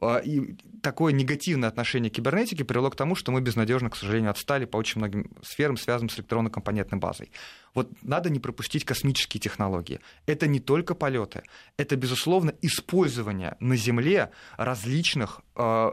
[0.01, 4.31] А, и такое негативное отношение к кибернетике привело к тому, что мы безнадежно, к сожалению,
[4.31, 7.31] отстали по очень многим сферам, связанным с электронно-компонентной базой.
[7.73, 10.01] Вот надо не пропустить космические технологии.
[10.27, 11.43] Это не только полеты,
[11.79, 15.91] это, безусловно, использование на Земле различных э,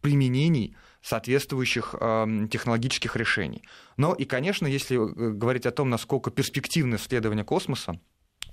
[0.00, 3.62] применений соответствующих э, технологических решений.
[3.98, 8.00] Но и, конечно, если э, говорить о том, насколько перспективны исследования космоса,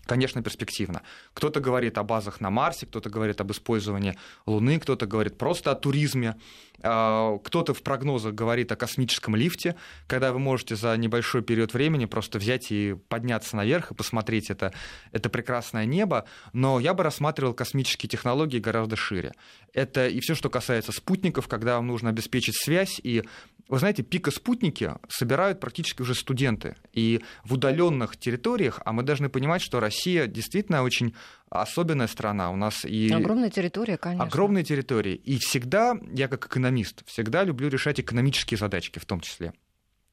[0.06, 1.02] конечно, перспективно.
[1.34, 5.76] Кто-то говорит о базах на Марсе, кто-то говорит об использовании Луны, кто-то говорит просто о
[5.76, 6.36] туризме,
[6.84, 9.76] а, кто-то в прогнозах говорит о космическом лифте,
[10.08, 14.74] когда вы можете за небольшой период времени просто взять и подняться наверх и посмотреть это,
[15.12, 16.26] это прекрасное небо.
[16.54, 19.34] Но я бы рассматривал космические технологии гораздо шире.
[19.74, 23.24] Это и все, что касается спутников, когда вам нужно обеспечить связь и
[23.68, 26.76] вы знаете, пикоспутники собирают практически уже студенты.
[26.94, 31.16] И в удаленных территориях, а мы должны понимать, что Россия действительно очень
[31.50, 32.52] особенная страна.
[32.52, 33.12] У нас и...
[33.12, 34.26] Огромная территория, конечно.
[34.26, 35.16] Огромная территория.
[35.16, 39.54] И всегда, я как экономист, всегда люблю решать экономические задачки в том числе.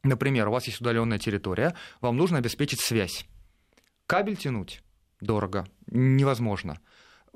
[0.03, 3.27] Например, у вас есть удаленная территория, вам нужно обеспечить связь.
[4.07, 4.83] Кабель тянуть
[5.21, 6.79] дорого, невозможно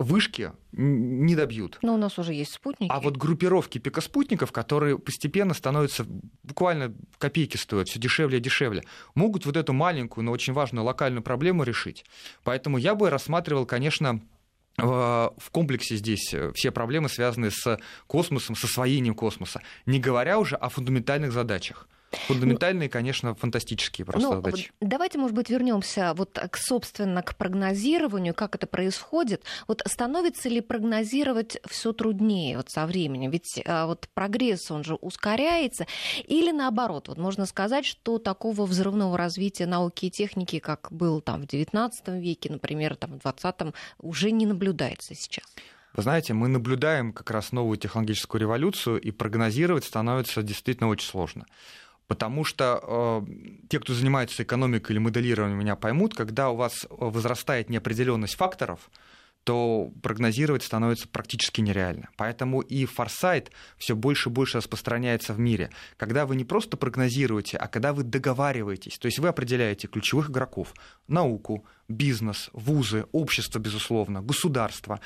[0.02, 1.78] вышки не добьют.
[1.82, 2.90] Но у нас уже есть спутники.
[2.90, 6.06] А вот группировки пикоспутников, которые постепенно становятся
[6.42, 8.82] буквально копейки стоят, все дешевле и дешевле,
[9.14, 12.04] могут вот эту маленькую, но очень важную локальную проблему решить.
[12.44, 14.20] Поэтому я бы рассматривал, конечно,
[14.76, 20.70] в комплексе здесь все проблемы, связанные с космосом, с освоением космоса, не говоря уже о
[20.70, 21.88] фундаментальных задачах.
[22.26, 24.70] Фундаментальные, конечно, фантастические просто ну, задачи.
[24.80, 29.42] Давайте, может быть, вернемся вот к, собственно, к прогнозированию, как это происходит.
[29.66, 33.30] Вот становится ли прогнозировать все труднее вот со временем?
[33.30, 35.86] Ведь а, вот прогресс, он же ускоряется.
[36.24, 41.42] Или наоборот, вот можно сказать, что такого взрывного развития науки и техники, как был там
[41.42, 45.44] в XIX веке, например, там в XX, уже не наблюдается сейчас.
[45.94, 51.46] Вы знаете, мы наблюдаем как раз новую технологическую революцию, и прогнозировать становится действительно очень сложно.
[52.08, 53.32] Потому что э,
[53.68, 58.90] те, кто занимается экономикой или моделированием, меня поймут, когда у вас возрастает неопределенность факторов,
[59.44, 62.08] то прогнозировать становится практически нереально.
[62.16, 65.70] Поэтому и форсайт все больше и больше распространяется в мире.
[65.96, 68.98] Когда вы не просто прогнозируете, а когда вы договариваетесь.
[68.98, 70.74] То есть вы определяете ключевых игроков,
[71.08, 75.00] науку, бизнес, вузы, общество, безусловно, государство.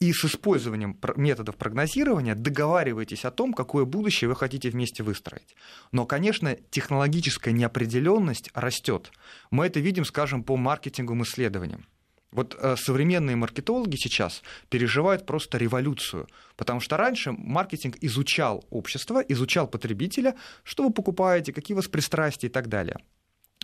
[0.00, 5.54] И с использованием методов прогнозирования договариваетесь о том, какое будущее вы хотите вместе выстроить.
[5.92, 9.12] Но, конечно, технологическая неопределенность растет.
[9.50, 11.86] Мы это видим, скажем, по маркетинговым исследованиям.
[12.32, 19.68] Вот э, современные маркетологи сейчас переживают просто революцию, потому что раньше маркетинг изучал общество, изучал
[19.68, 22.96] потребителя, что вы покупаете, какие у вас пристрастия и так далее.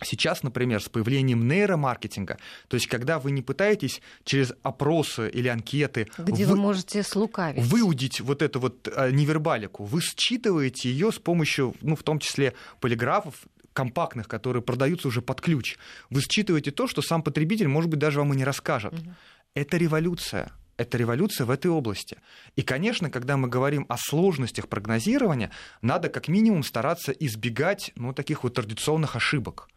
[0.03, 6.07] Сейчас, например, с появлением нейромаркетинга, то есть когда вы не пытаетесь через опросы или анкеты...
[6.17, 7.63] Где вы, вы можете слукавить.
[7.65, 9.83] Выудить вот эту вот э, невербалику.
[9.83, 13.45] Вы считываете ее с помощью, ну, в том числе полиграфов,
[13.79, 15.77] компактных, которые продаются уже под ключ.
[16.09, 18.93] Вы считываете то, что сам потребитель, может быть, даже вам и не расскажет.
[18.93, 19.13] Угу.
[19.55, 20.51] Это революция.
[20.75, 22.17] Это революция в этой области.
[22.57, 28.43] И, конечно, когда мы говорим о сложностях прогнозирования, надо как минимум стараться избегать ну, таких
[28.43, 29.69] вот традиционных ошибок.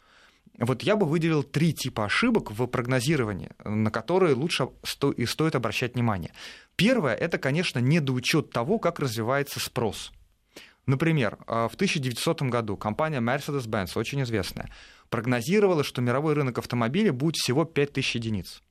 [0.59, 5.55] Вот я бы выделил три типа ошибок в прогнозировании, на которые лучше сто- и стоит
[5.55, 6.33] обращать внимание.
[6.75, 10.13] Первое– это, конечно, недоучет того, как развивается спрос–
[10.87, 14.71] Например, а, в 1900 году компания Mercedes-Benz, очень известная,
[15.11, 18.63] прогнозировала, что мировой рынок автомобилей будет всего 5000 единиц.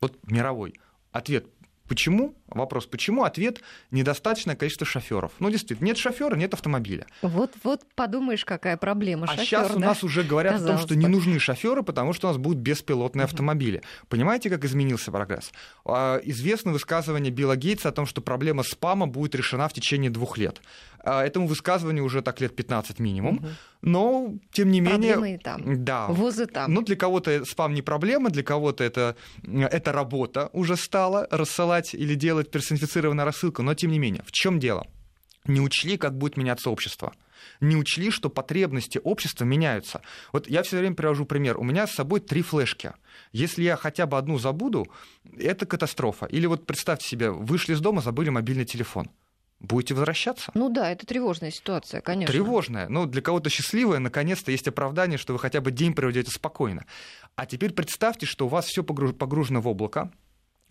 [0.00, 0.74] Вот мировой.
[1.12, 1.46] Ответ
[1.92, 2.34] Почему?
[2.46, 3.24] Вопрос, почему?
[3.24, 5.32] Ответ– недостаточное количество шоферов.
[5.40, 7.06] Ну, действительно, нет шофера, нет автомобиля.
[7.20, 9.26] Вот, вот подумаешь, какая проблема.
[9.28, 9.76] А сейчас да?
[9.76, 11.00] у нас уже говорят Казалось о том, что бы.
[11.00, 13.82] не нужны шоферы, потому что у нас будут беспилотные автомобили.
[14.08, 15.52] Понимаете, как изменился прогресс?
[15.84, 20.38] А, известно высказывание Билла Гейтса о том, что проблема спама будет решена в течение двух
[20.38, 20.62] лет.
[21.04, 23.36] А, этому высказыванию уже так лет 15 минимум.
[23.36, 23.46] Угу.
[23.82, 25.14] Но, тем не менее...
[25.14, 25.84] Проблемы и там.
[25.84, 26.06] Да.
[26.06, 26.72] Вузы там.
[26.72, 32.14] Ну, для кого-то спам не проблема, для кого-то это, это работа уже стала, рассылать или
[32.14, 33.62] делать персонифицированную рассылку.
[33.62, 34.86] Но, тем не менее, в чем дело?
[35.44, 37.12] Не учли, как будет меняться общество
[37.60, 40.00] не учли, что потребности общества меняются.
[40.32, 41.58] Вот я все время привожу пример.
[41.58, 42.92] У меня с собой три флешки.
[43.32, 44.86] Если я хотя бы одну забуду,
[45.38, 46.26] это катастрофа.
[46.26, 49.10] Или вот представьте себе, вышли из дома, забыли мобильный телефон
[49.62, 50.50] будете возвращаться.
[50.54, 52.32] Ну да, это тревожная ситуация, конечно.
[52.32, 52.88] Тревожная.
[52.88, 56.84] Ну, для кого-то счастливая, наконец-то есть оправдание, что вы хотя бы день проведете спокойно.
[57.36, 60.10] А теперь представьте, что у вас все погружено в облако,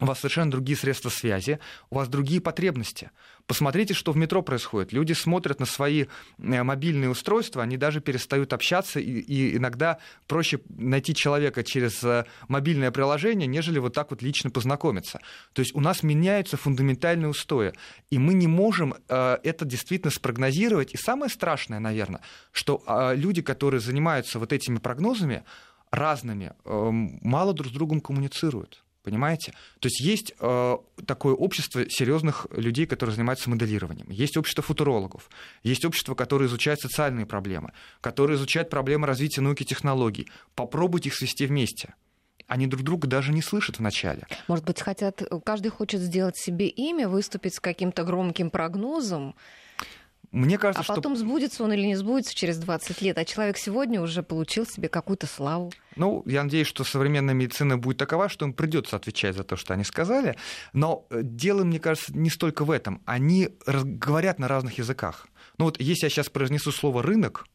[0.01, 1.59] у вас совершенно другие средства связи,
[1.89, 3.11] у вас другие потребности.
[3.45, 4.91] Посмотрите, что в метро происходит.
[4.91, 6.05] Люди смотрят на свои
[6.39, 12.91] э, мобильные устройства, они даже перестают общаться, и, иногда проще найти человека через э, мобильное
[12.91, 15.19] приложение, нежели вот так вот лично познакомиться.
[15.53, 17.73] То есть у нас меняются фундаментальные устои,
[18.09, 20.95] и мы не можем э, это действительно спрогнозировать.
[20.95, 22.83] И самое страшное, наверное, что
[23.15, 25.43] люди, которые занимаются вот этими прогнозами,
[25.91, 28.83] разными, мало друг с другом коммуницируют.
[29.03, 29.53] Понимаете?
[29.79, 34.09] То есть есть э, такое общество серьезных людей, которые занимаются моделированием.
[34.09, 35.29] Есть общество футурологов.
[35.63, 40.29] Есть общество, которое изучает социальные проблемы, которое изучает проблемы развития науки и технологий.
[40.55, 41.95] Попробуйте их свести вместе
[42.47, 44.27] они друг друга даже не слышат вначале.
[44.49, 49.35] Может быть, хотят, каждый хочет сделать себе имя, выступить с каким-то громким прогнозом,
[50.31, 50.95] мне кажется, а что...
[50.95, 54.87] потом сбудется он или не сбудется через 20 лет, а человек сегодня уже получил себе
[54.87, 55.73] какую-то славу.
[55.97, 59.73] Ну, я надеюсь, что современная медицина будет такова, что им придется отвечать за то, что
[59.73, 60.37] они сказали.
[60.71, 63.01] Но э, дело, мне кажется, не столько в этом.
[63.05, 65.27] Они говорят на разных языках.
[65.57, 67.45] Ну вот если я сейчас произнесу слово рынок,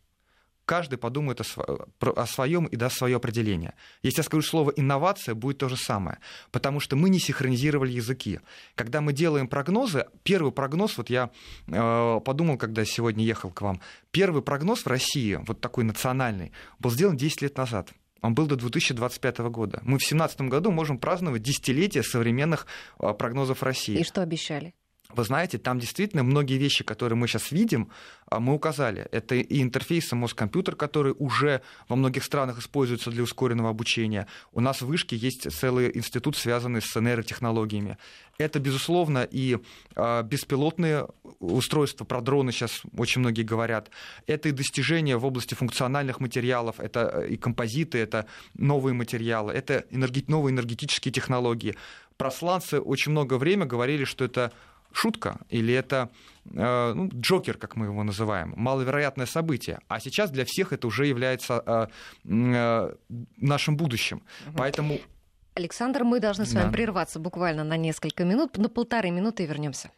[0.66, 3.74] каждый подумает о, своем и даст свое определение.
[4.02, 6.18] Если я скажу слово инновация, будет то же самое.
[6.50, 8.40] Потому что мы не синхронизировали языки.
[8.74, 11.30] Когда мы делаем прогнозы, первый прогноз, вот я
[11.68, 16.90] э, подумал, когда сегодня ехал к вам, первый прогноз в России, вот такой национальный, был
[16.90, 17.92] сделан 10 лет назад.
[18.22, 19.78] Он был до 2025 года.
[19.82, 22.66] Мы в 2017 году можем праздновать десятилетие современных
[22.98, 23.98] э, прогнозов России.
[23.98, 24.74] И что обещали?
[25.16, 27.88] Вы знаете, там действительно многие вещи, которые мы сейчас видим,
[28.26, 29.08] а, мы указали.
[29.12, 34.26] Это и интерфейс мозг-компьютер, который уже во многих странах используется для ускоренного обучения.
[34.52, 37.96] У нас в Вышке есть целый институт, связанный с нейротехнологиями.
[38.36, 39.58] Это, безусловно, и
[39.94, 41.08] а, беспилотные
[41.40, 43.90] устройства, про дроны сейчас очень многие говорят.
[44.26, 49.86] Это и достижения в области функциональных материалов, это э, и композиты, это новые материалы, это
[49.90, 51.74] новые энергетические технологии.
[52.18, 54.52] Про сланцы очень много времени говорили, что это
[54.96, 56.10] шутка или это
[56.44, 59.78] э, ну, Джокер, как мы его называем, маловероятное событие.
[59.88, 61.86] А сейчас для всех это уже является э,
[62.24, 62.94] э,
[63.36, 64.22] нашим будущим.
[64.46, 64.56] Угу.
[64.56, 64.98] Поэтому
[65.56, 66.72] Александр, мы должны с вами да.
[66.72, 69.90] прерваться буквально на несколько минут, на полторы минуты и вернемся.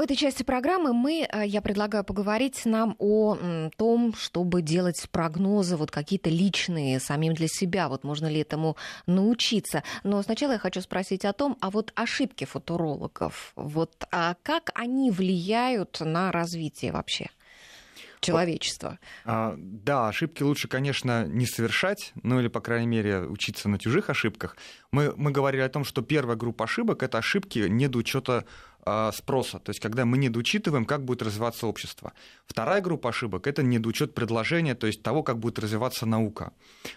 [0.00, 3.36] В этой части программы мы, э, я предлагаю поговорить нам о
[3.76, 7.86] том, чтобы делать прогнозы вот какие-то личные самим для себя.
[7.90, 9.82] Вот можно ли этому научиться?
[10.02, 15.10] Но сначала я хочу спросить о том, а вот ошибки футурологов, вот а как они
[15.10, 17.28] влияют на развитие вообще?
[18.20, 18.98] человечества.
[19.24, 24.10] А, да, ошибки лучше, конечно, не совершать, ну или, по крайней мере, учиться на чужих
[24.10, 24.56] ошибках.
[24.92, 28.44] Мы, мы говорили о том, что первая группа ошибок— это ошибки недоучета
[29.12, 32.12] спроса, то есть когда мы недоучитываем, как будет развиваться общество.
[32.46, 36.52] Вторая группа ошибок– это недоучет предложения, то есть того, как будет развиваться наука.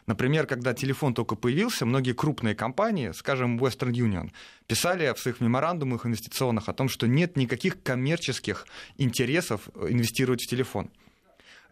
[0.08, 4.32] Например, когда телефон только появился, многие крупные компании, скажем, Western Union,
[4.68, 8.66] писали в своих меморандумах инвестиционных о том, что нет никаких коммерческих
[8.98, 10.90] интересов инвестировать в телефон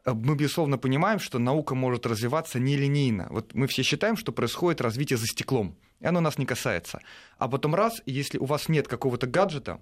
[0.05, 3.27] мы, безусловно, понимаем, что наука может развиваться нелинейно.
[3.29, 7.01] Вот мы все считаем, что происходит развитие за стеклом, и оно нас не касается.
[7.37, 9.79] А потом раз, если у вас нет какого-то гаджета,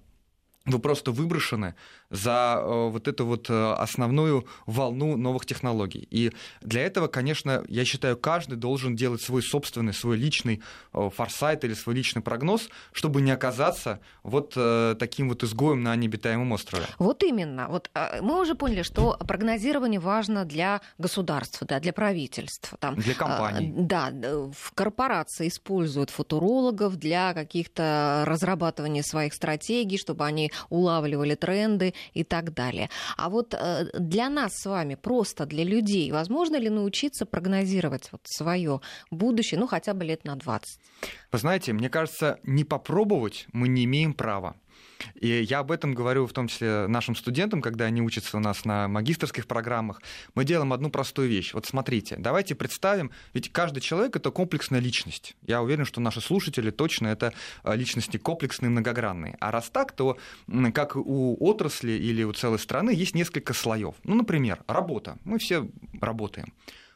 [0.66, 1.74] вы просто выброшены
[2.10, 6.06] за э, вот эту вот э, основную волну новых технологий.
[6.10, 11.64] И для этого, конечно, я считаю, каждый должен делать свой собственный, свой личный э, форсайт
[11.64, 14.50] или свой личный прогноз, чтобы не оказаться вот
[14.98, 16.84] таким вот изгоем на необитаемом острове.
[16.98, 17.68] Вот именно.
[17.68, 17.90] Вот
[18.20, 22.76] мы уже поняли, что прогнозирование важно для государства, да, для правительства.
[22.78, 23.72] Там, для компаний.
[23.76, 24.10] Да,
[24.52, 32.54] в корпорации используют футурологов для каких-то разрабатывания своих стратегий, чтобы они улавливали тренды и так
[32.54, 32.88] далее.
[33.16, 38.20] А вот э, для нас с вами, просто для людей, возможно ли научиться прогнозировать вот
[38.24, 38.80] свое
[39.10, 40.78] будущее, ну, хотя бы лет на 20?
[41.32, 44.56] Вы знаете, мне кажется, не попробовать мы не имеем права.
[45.14, 48.64] И я об этом говорю в том числе нашим студентам, когда они учатся у нас
[48.64, 50.02] на магистрских программах.
[50.34, 51.54] Мы делаем одну простую вещь.
[51.54, 55.36] Вот смотрите, давайте представим, ведь каждый человек— это комплексная личность.
[55.46, 57.32] Я уверен, что наши слушатели точно это
[57.62, 59.36] а, личности комплексные, многогранные.
[59.40, 60.18] А раз так, то
[60.74, 63.94] как у отрасли или у целой страны есть несколько слоев.
[64.04, 65.18] Ну, например, работа.
[65.24, 65.68] Мы все
[66.00, 66.52] работаем.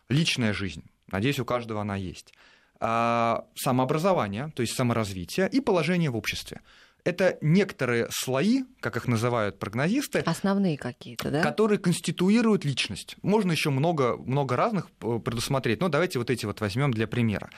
[0.09, 0.85] Личная жизнь.
[1.11, 2.33] Надеюсь, у каждого она есть.
[2.81, 6.61] А, самообразование, то есть саморазвитие и положение в обществе
[7.05, 10.21] это некоторые слои, как их называют прогнозисты.
[10.21, 11.43] Основные какие-то, да?
[11.43, 13.17] Которые конституируют личность.
[13.23, 17.51] Можно еще много, много разных э, предусмотреть, но давайте вот эти вот возьмем для примера.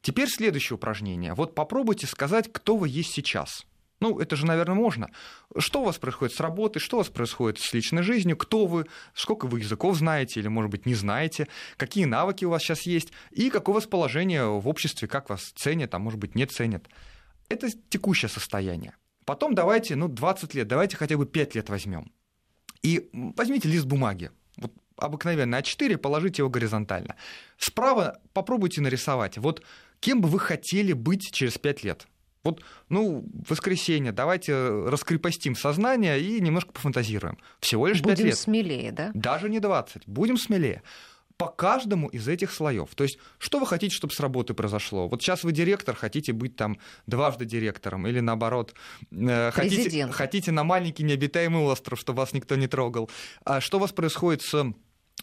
[0.00, 1.34] Теперь следующее упражнение.
[1.34, 3.64] Вот попробуйте сказать, кто вы есть сейчас.
[4.00, 5.08] Ну, это же, наверное, можно.
[5.56, 8.86] Что у вас происходит с работой, что у вас происходит с личной жизнью, кто вы,
[9.14, 13.12] сколько вы языков знаете или, может быть, не знаете, какие навыки у вас сейчас есть
[13.30, 16.86] и какое у вас положение в обществе, как вас ценят, а может быть, не ценят.
[17.54, 18.96] Это текущее состояние.
[19.24, 22.12] Потом давайте, ну, 20 лет, давайте хотя бы 5 лет возьмем.
[22.82, 27.14] И возьмите лист бумаги, вот обыкновенный А4, положите его горизонтально.
[27.56, 29.62] Справа попробуйте нарисовать, вот
[30.00, 32.06] кем бы вы хотели быть через 5 лет.
[32.42, 37.38] Вот, ну, воскресенье, давайте раскрепостим сознание и немножко пофантазируем.
[37.60, 38.36] Всего лишь Будем 5 лет.
[38.36, 39.12] смелее, да?
[39.14, 40.06] Даже не 20.
[40.06, 40.82] Будем смелее
[41.36, 42.94] по каждому из этих слоев.
[42.94, 45.08] То есть, что вы хотите, чтобы с работы произошло?
[45.08, 48.74] Вот сейчас вы директор, хотите быть там дважды директором, или наоборот,
[49.10, 53.10] э, хотите, хотите на маленький необитаемый остров, чтобы вас никто не трогал.
[53.44, 54.74] А что у вас происходит с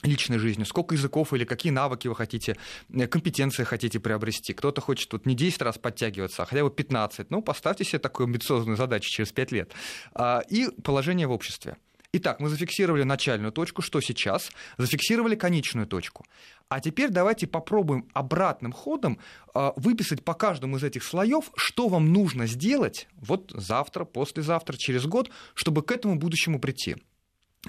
[0.03, 2.57] личной жизнью, сколько языков или какие навыки вы хотите,
[2.93, 4.53] э, компетенции хотите приобрести.
[4.53, 7.32] Кто-то хочет тут не 10 раз подтягиваться, а хотя бы 15.
[7.32, 9.72] Ну, поставьте себе такую амбициозную задачу через 5 лет.
[10.14, 11.78] А, и положение в обществе.
[12.14, 16.26] Итак, мы зафиксировали начальную точку, что сейчас, зафиксировали конечную точку.
[16.68, 19.18] А теперь давайте попробуем обратным ходом
[19.55, 25.05] э, выписать по каждому из этих слоев, что вам нужно сделать вот завтра, послезавтра, через
[25.05, 26.97] год, чтобы к этому будущему прийти.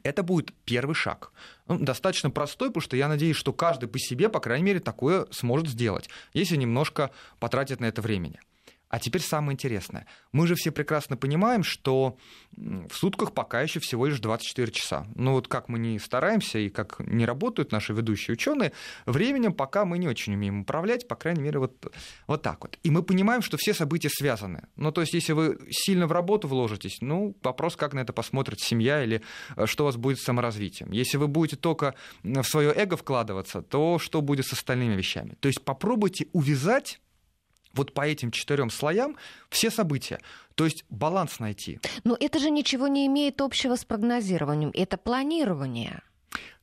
[0.02, 1.32] Это будет первый шаг.
[1.68, 5.26] Ну, достаточно простой, потому что я надеюсь, что каждый по себе, по крайней мере, такое
[5.30, 8.40] сможет сделать, если немножко потратит на это времени.
[8.92, 10.06] А теперь самое интересное.
[10.32, 12.18] Мы же все прекрасно понимаем, что
[12.54, 15.06] в сутках пока еще всего лишь 24 часа.
[15.14, 18.72] Но вот как мы не стараемся и как не работают наши ведущие ученые,
[19.06, 21.90] временем пока мы не очень умеем управлять, по крайней мере, вот,
[22.26, 22.78] вот так вот.
[22.82, 24.68] И мы понимаем, что все события связаны.
[24.76, 28.60] Ну, то есть, если вы сильно в работу вложитесь, ну, вопрос, как на это посмотрит
[28.60, 29.22] семья или
[29.56, 30.92] э, что у вас будет с саморазвитием.
[30.92, 35.34] Если вы будете только в свое эго вкладываться, то что будет с остальными вещами?
[35.40, 37.00] То есть попробуйте увязать
[37.74, 39.16] вот по этим четырем слоям
[39.50, 40.20] все события.
[40.54, 41.80] То есть баланс найти.
[42.04, 44.70] Но это же ничего не имеет общего с прогнозированием.
[44.74, 46.02] Это планирование.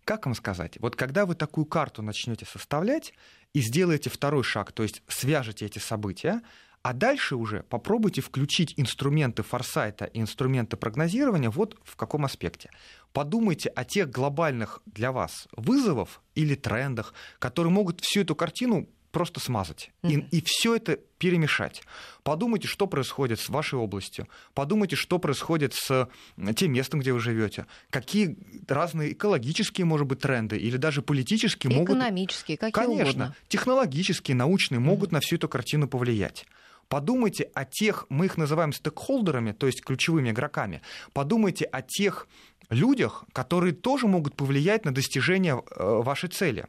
[0.03, 0.78] Как вам сказать?
[0.80, 3.14] Вот когда вы такую карту начнете составлять
[3.53, 6.41] и сделаете второй шаг, то есть свяжете эти события,
[6.82, 12.70] а дальше уже попробуйте включить инструменты форсайта и инструменты прогнозирования вот в каком аспекте.
[13.12, 19.39] Подумайте о тех глобальных для вас вызовах или трендах, которые могут всю эту картину просто
[19.39, 19.91] смазать.
[20.03, 20.28] Mm-hmm.
[20.32, 21.84] И, и все это перемешать.
[22.24, 24.28] Подумайте, что происходит с вашей областью.
[24.53, 26.07] Подумайте, что происходит с
[26.55, 27.66] тем местом, где вы живете.
[27.89, 28.38] Какие
[28.68, 31.97] разные экологические, может быть, тренды или даже политические могут...
[31.97, 33.36] Экономические, какие Конечно, угодно.
[33.47, 35.14] технологические, научные могут mm-hmm.
[35.14, 36.45] на всю эту картину повлиять.
[36.88, 40.82] Подумайте о тех, мы их называем стейкхолдерами, то есть ключевыми игроками.
[41.14, 42.28] Подумайте о тех
[42.70, 46.66] людях, которые тоже могут повлиять на достижение э, вашей цели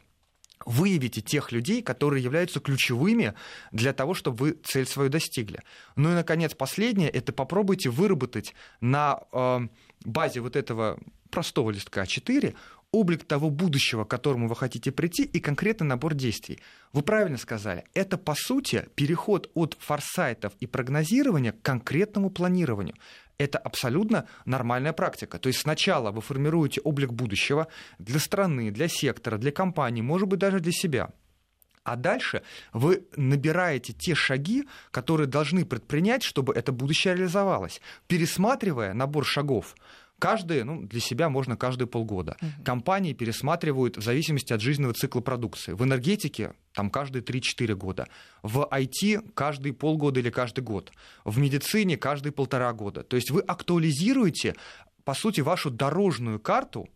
[0.65, 3.35] выявите тех людей, которые являются ключевыми
[3.73, 5.63] для того, чтобы вы цель свою достигли.
[5.97, 9.61] Ну и, наконец, последнее, это попробуйте выработать на э,
[10.05, 10.99] базе вот этого
[11.31, 12.55] простого листка А4
[12.93, 16.59] облик того будущего, к которому вы хотите прийти, и конкретный набор действий.
[16.93, 22.97] Вы правильно сказали, это, по сути, переход от форсайтов и прогнозирования к конкретному планированию.
[23.41, 25.39] Это абсолютно нормальная практика.
[25.39, 27.69] То есть сначала вы формируете облик будущего
[27.99, 31.09] для страны, для сектора, для компании, может быть, даже для себя.
[31.83, 32.43] А дальше
[32.75, 39.75] вы набираете те шаги, которые должны предпринять, чтобы это будущее реализовалось, пересматривая набор шагов
[40.21, 42.37] Каждые, ну, для себя можно каждые полгода.
[42.43, 42.65] Угу.
[42.65, 45.73] Компании пересматривают в зависимости от жизненного цикла продукции.
[45.73, 48.07] В энергетике там каждые 3-4 года.
[48.43, 50.93] В IT каждые полгода или каждый год.
[51.25, 53.03] В медицине каждые полтора года.
[53.03, 54.57] То есть вы актуализируете,
[55.05, 56.87] по сути, вашу дорожную карту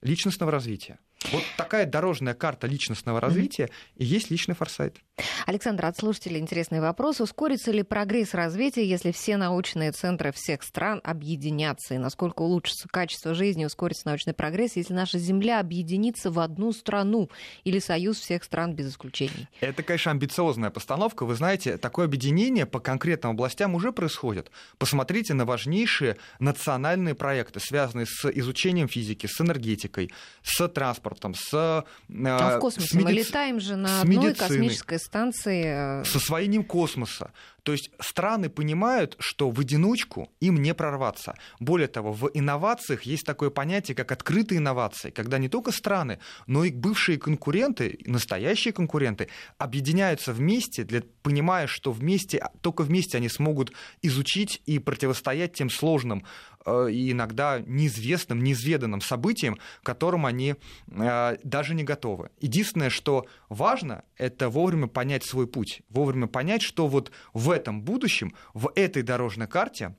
[0.00, 1.00] личностного развития.
[1.30, 4.98] Вот такая дорожная карта личностного развития и есть личный форсайт.
[5.46, 7.20] Александр, от слушателей интересный вопрос.
[7.20, 11.94] Ускорится ли прогресс развития, если все научные центры всех стран объединятся?
[11.94, 17.30] И насколько улучшится качество жизни, ускорится научный прогресс, если наша Земля объединится в одну страну
[17.64, 19.48] или союз всех стран без исключений?
[19.60, 21.24] Это, конечно, амбициозная постановка.
[21.24, 24.50] Вы знаете, такое объединение по конкретным областям уже происходит.
[24.78, 30.10] Посмотрите на важнейшие национальные проекты, связанные с изучением физики, с энергетикой,
[30.42, 31.52] с транспортом, с...
[31.54, 33.04] А в космосе с меди...
[33.04, 34.48] мы летаем же на одной медициной.
[34.48, 36.00] космической станции.
[36.00, 37.32] Э, с освоением космоса.
[37.62, 41.34] То есть страны понимают, что в одиночку им не прорваться.
[41.60, 46.64] Более того, в инновациях есть такое понятие, как открытые инновации, когда не только страны, но
[46.64, 53.72] и бывшие конкуренты, настоящие конкуренты объединяются вместе, для, понимая, что вместе, только вместе они смогут
[54.02, 56.24] изучить и противостоять тем сложным
[56.64, 60.54] Э, и иногда неизвестным, неизведанным событиям, к которым они
[60.88, 62.30] э, даже не готовы.
[62.40, 68.34] Единственное, что важно, это вовремя понять свой путь, вовремя понять, что вот в этом будущем,
[68.54, 69.94] в этой дорожной карте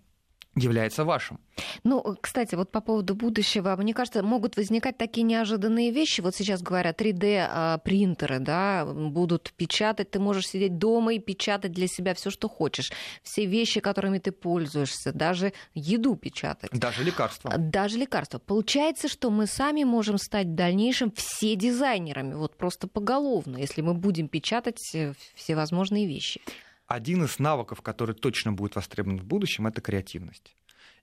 [0.55, 1.39] является вашим.
[1.83, 6.21] Ну, кстати, вот по поводу будущего, мне кажется, могут возникать такие неожиданные вещи.
[6.21, 11.87] Вот сейчас говорят, 3D-принтеры, а, да, будут печатать, ты можешь сидеть дома и печатать для
[11.87, 12.91] себя все, что хочешь.
[13.23, 16.69] Все вещи, которыми ты пользуешься, даже еду печатать.
[16.71, 17.51] Даже лекарства.
[17.57, 18.39] Даже лекарства.
[18.39, 23.93] Получается, что мы сами можем стать в дальнейшем все дизайнерами, вот просто поголовно, если мы
[23.93, 26.41] будем печатать э, всевозможные вещи
[26.87, 30.55] один из навыков, который точно будет востребован в будущем, это креативность.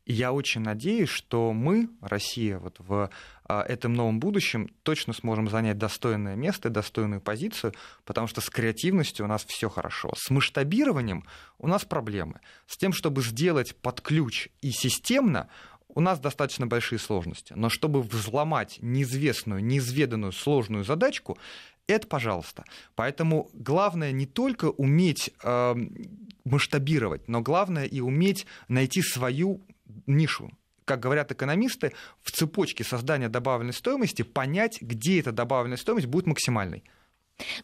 [0.06, 3.10] И я очень надеюсь, что мы, Россия, вот в
[3.44, 7.74] а, этом новом будущем точно сможем занять достойное место, достойную позицию,
[8.04, 10.12] потому что с креативностью у нас все хорошо.
[10.16, 11.24] С масштабированием
[11.58, 12.40] у нас проблемы.
[12.66, 15.48] С тем, чтобы сделать под ключ и системно,
[15.94, 17.52] у нас достаточно большие сложности.
[17.54, 21.38] Но чтобы взломать неизвестную, неизведанную сложную задачку,
[21.92, 22.64] это пожалуйста.
[22.94, 25.74] Поэтому главное не только уметь э,
[26.44, 29.60] масштабировать, но главное и уметь найти свою
[30.06, 30.50] нишу,
[30.84, 36.82] как говорят экономисты, в цепочке создания добавленной стоимости понять, где эта добавленная стоимость будет максимальной.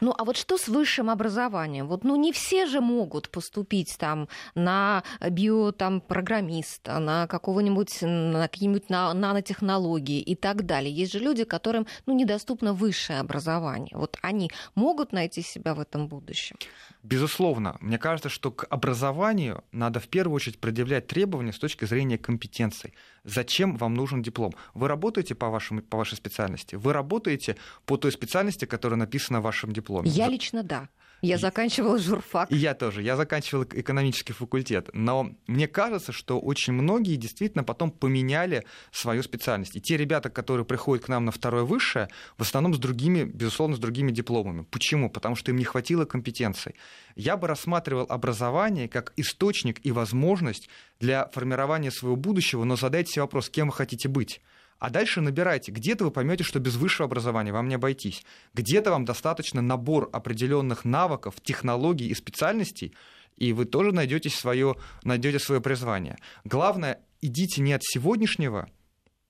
[0.01, 1.87] Ну, а вот что с высшим образованием?
[1.87, 8.49] Вот, ну, не все же могут поступить там на био, там, программиста, на какого-нибудь, на
[8.49, 10.95] какие-нибудь на, нанотехнологии и так далее.
[10.95, 13.97] Есть же люди, которым, ну, недоступно высшее образование.
[13.97, 16.57] Вот они могут найти себя в этом будущем?
[17.03, 17.77] Безусловно.
[17.81, 22.95] Мне кажется, что к образованию надо в первую очередь предъявлять требования с точки зрения компетенций.
[23.27, 24.55] Зачем вам нужен диплом?
[24.75, 26.77] Вы работаете по, вашему, по вашей специальности?
[26.77, 30.09] Вы работаете по той специальности, которая написана в вашем дипломе?
[30.09, 30.89] Я лично да.
[31.23, 32.53] Я заканчивала журфак.
[32.53, 33.03] И я тоже.
[33.03, 34.91] Я заканчивал экономический факультет.
[34.93, 39.77] Но мне кажется, что очень многие действительно потом поменяли свою специальность.
[39.77, 43.77] И те ребята, которые приходят к нам на второе высшее, в основном с другими, безусловно,
[43.77, 44.67] с другими дипломами.
[44.71, 45.11] Почему?
[45.11, 46.75] Потому что им не хватило компетенций.
[47.15, 50.69] Я бы рассматривал образование как источник и возможность
[51.01, 54.41] для формирования своего будущего, но задайте себе вопрос, кем вы хотите быть.
[54.79, 55.73] А дальше набирайте.
[55.73, 58.25] Где-то вы поймете, что без высшего образования вам не обойтись.
[58.55, 62.95] Где-то вам достаточно набор определенных навыков, технологий и специальностей,
[63.37, 66.17] и вы тоже найдете свое, найдете свое призвание.
[66.45, 68.69] Главное, идите не от сегодняшнего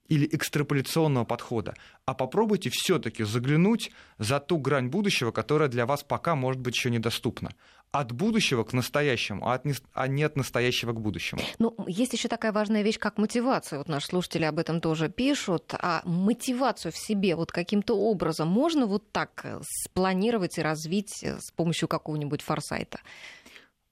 [0.09, 6.35] или экстраполяционного подхода, а попробуйте все-таки заглянуть за ту грань будущего, которая для вас пока
[6.35, 7.53] может быть еще недоступна.
[7.93, 11.41] От будущего к настоящему, а, не, а не от настоящего к будущему.
[11.59, 13.79] Ну, есть еще такая важная вещь, как мотивация.
[13.79, 15.73] Вот наши слушатели об этом тоже пишут.
[15.73, 21.39] А мотивацию в себе вот каким-то образом можно вот так э, спланировать и развить э,
[21.41, 22.99] с помощью какого-нибудь форсайта?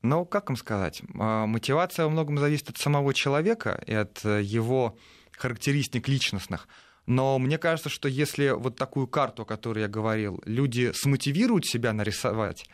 [0.05, 1.01] Ну, как вам сказать?
[1.19, 4.99] А, мотивация во многом зависит от самого человека и от э, его
[5.37, 6.69] характеристик личностных.
[7.07, 11.93] Но мне кажется, что если вот такую карту, о которой я говорил, люди смотивируют себя
[11.93, 12.67] нарисовать,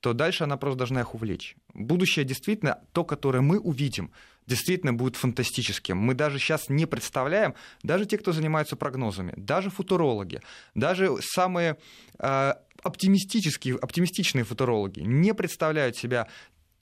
[0.00, 1.56] то дальше она просто должна их увлечь.
[1.74, 4.10] Будущее действительно, то, которое мы увидим,
[4.46, 5.96] действительно будет фантастическим.
[5.96, 7.54] Мы даже сейчас не представляем,
[7.84, 10.40] даже те, кто занимается прогнозами, даже футурологи,
[10.74, 11.76] даже самые
[12.18, 16.28] э, оптимистические, оптимистичные футурологи не представляют себя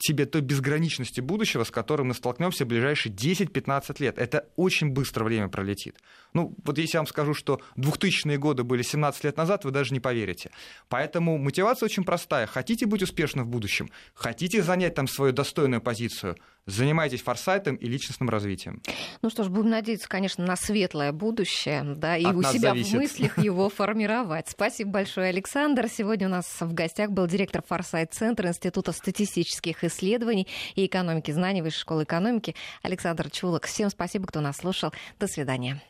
[0.03, 4.17] себе той безграничности будущего, с которым мы столкнемся в ближайшие 10-15 лет.
[4.17, 5.97] Это очень быстро время пролетит.
[6.33, 9.93] Ну, вот если я вам скажу, что 2000-е годы были 17 лет назад, вы даже
[9.93, 10.51] не поверите.
[10.89, 12.47] Поэтому мотивация очень простая.
[12.47, 13.89] Хотите быть успешным в будущем?
[14.13, 16.37] Хотите занять там свою достойную позицию?
[16.67, 18.81] Занимайтесь форсайтом и личностным развитием.
[19.21, 22.93] Ну что ж, будем надеяться, конечно, на светлое будущее, да, и От у себя зависит.
[22.93, 24.49] в мыслях его формировать.
[24.49, 25.87] Спасибо большое, Александр.
[25.89, 31.81] Сегодня у нас в гостях был директор Форсайт-центра Института статистических исследований и экономики знаний Высшей
[31.81, 33.65] школы экономики Александр Чулок.
[33.65, 34.93] Всем спасибо, кто нас слушал.
[35.19, 35.81] До свидания.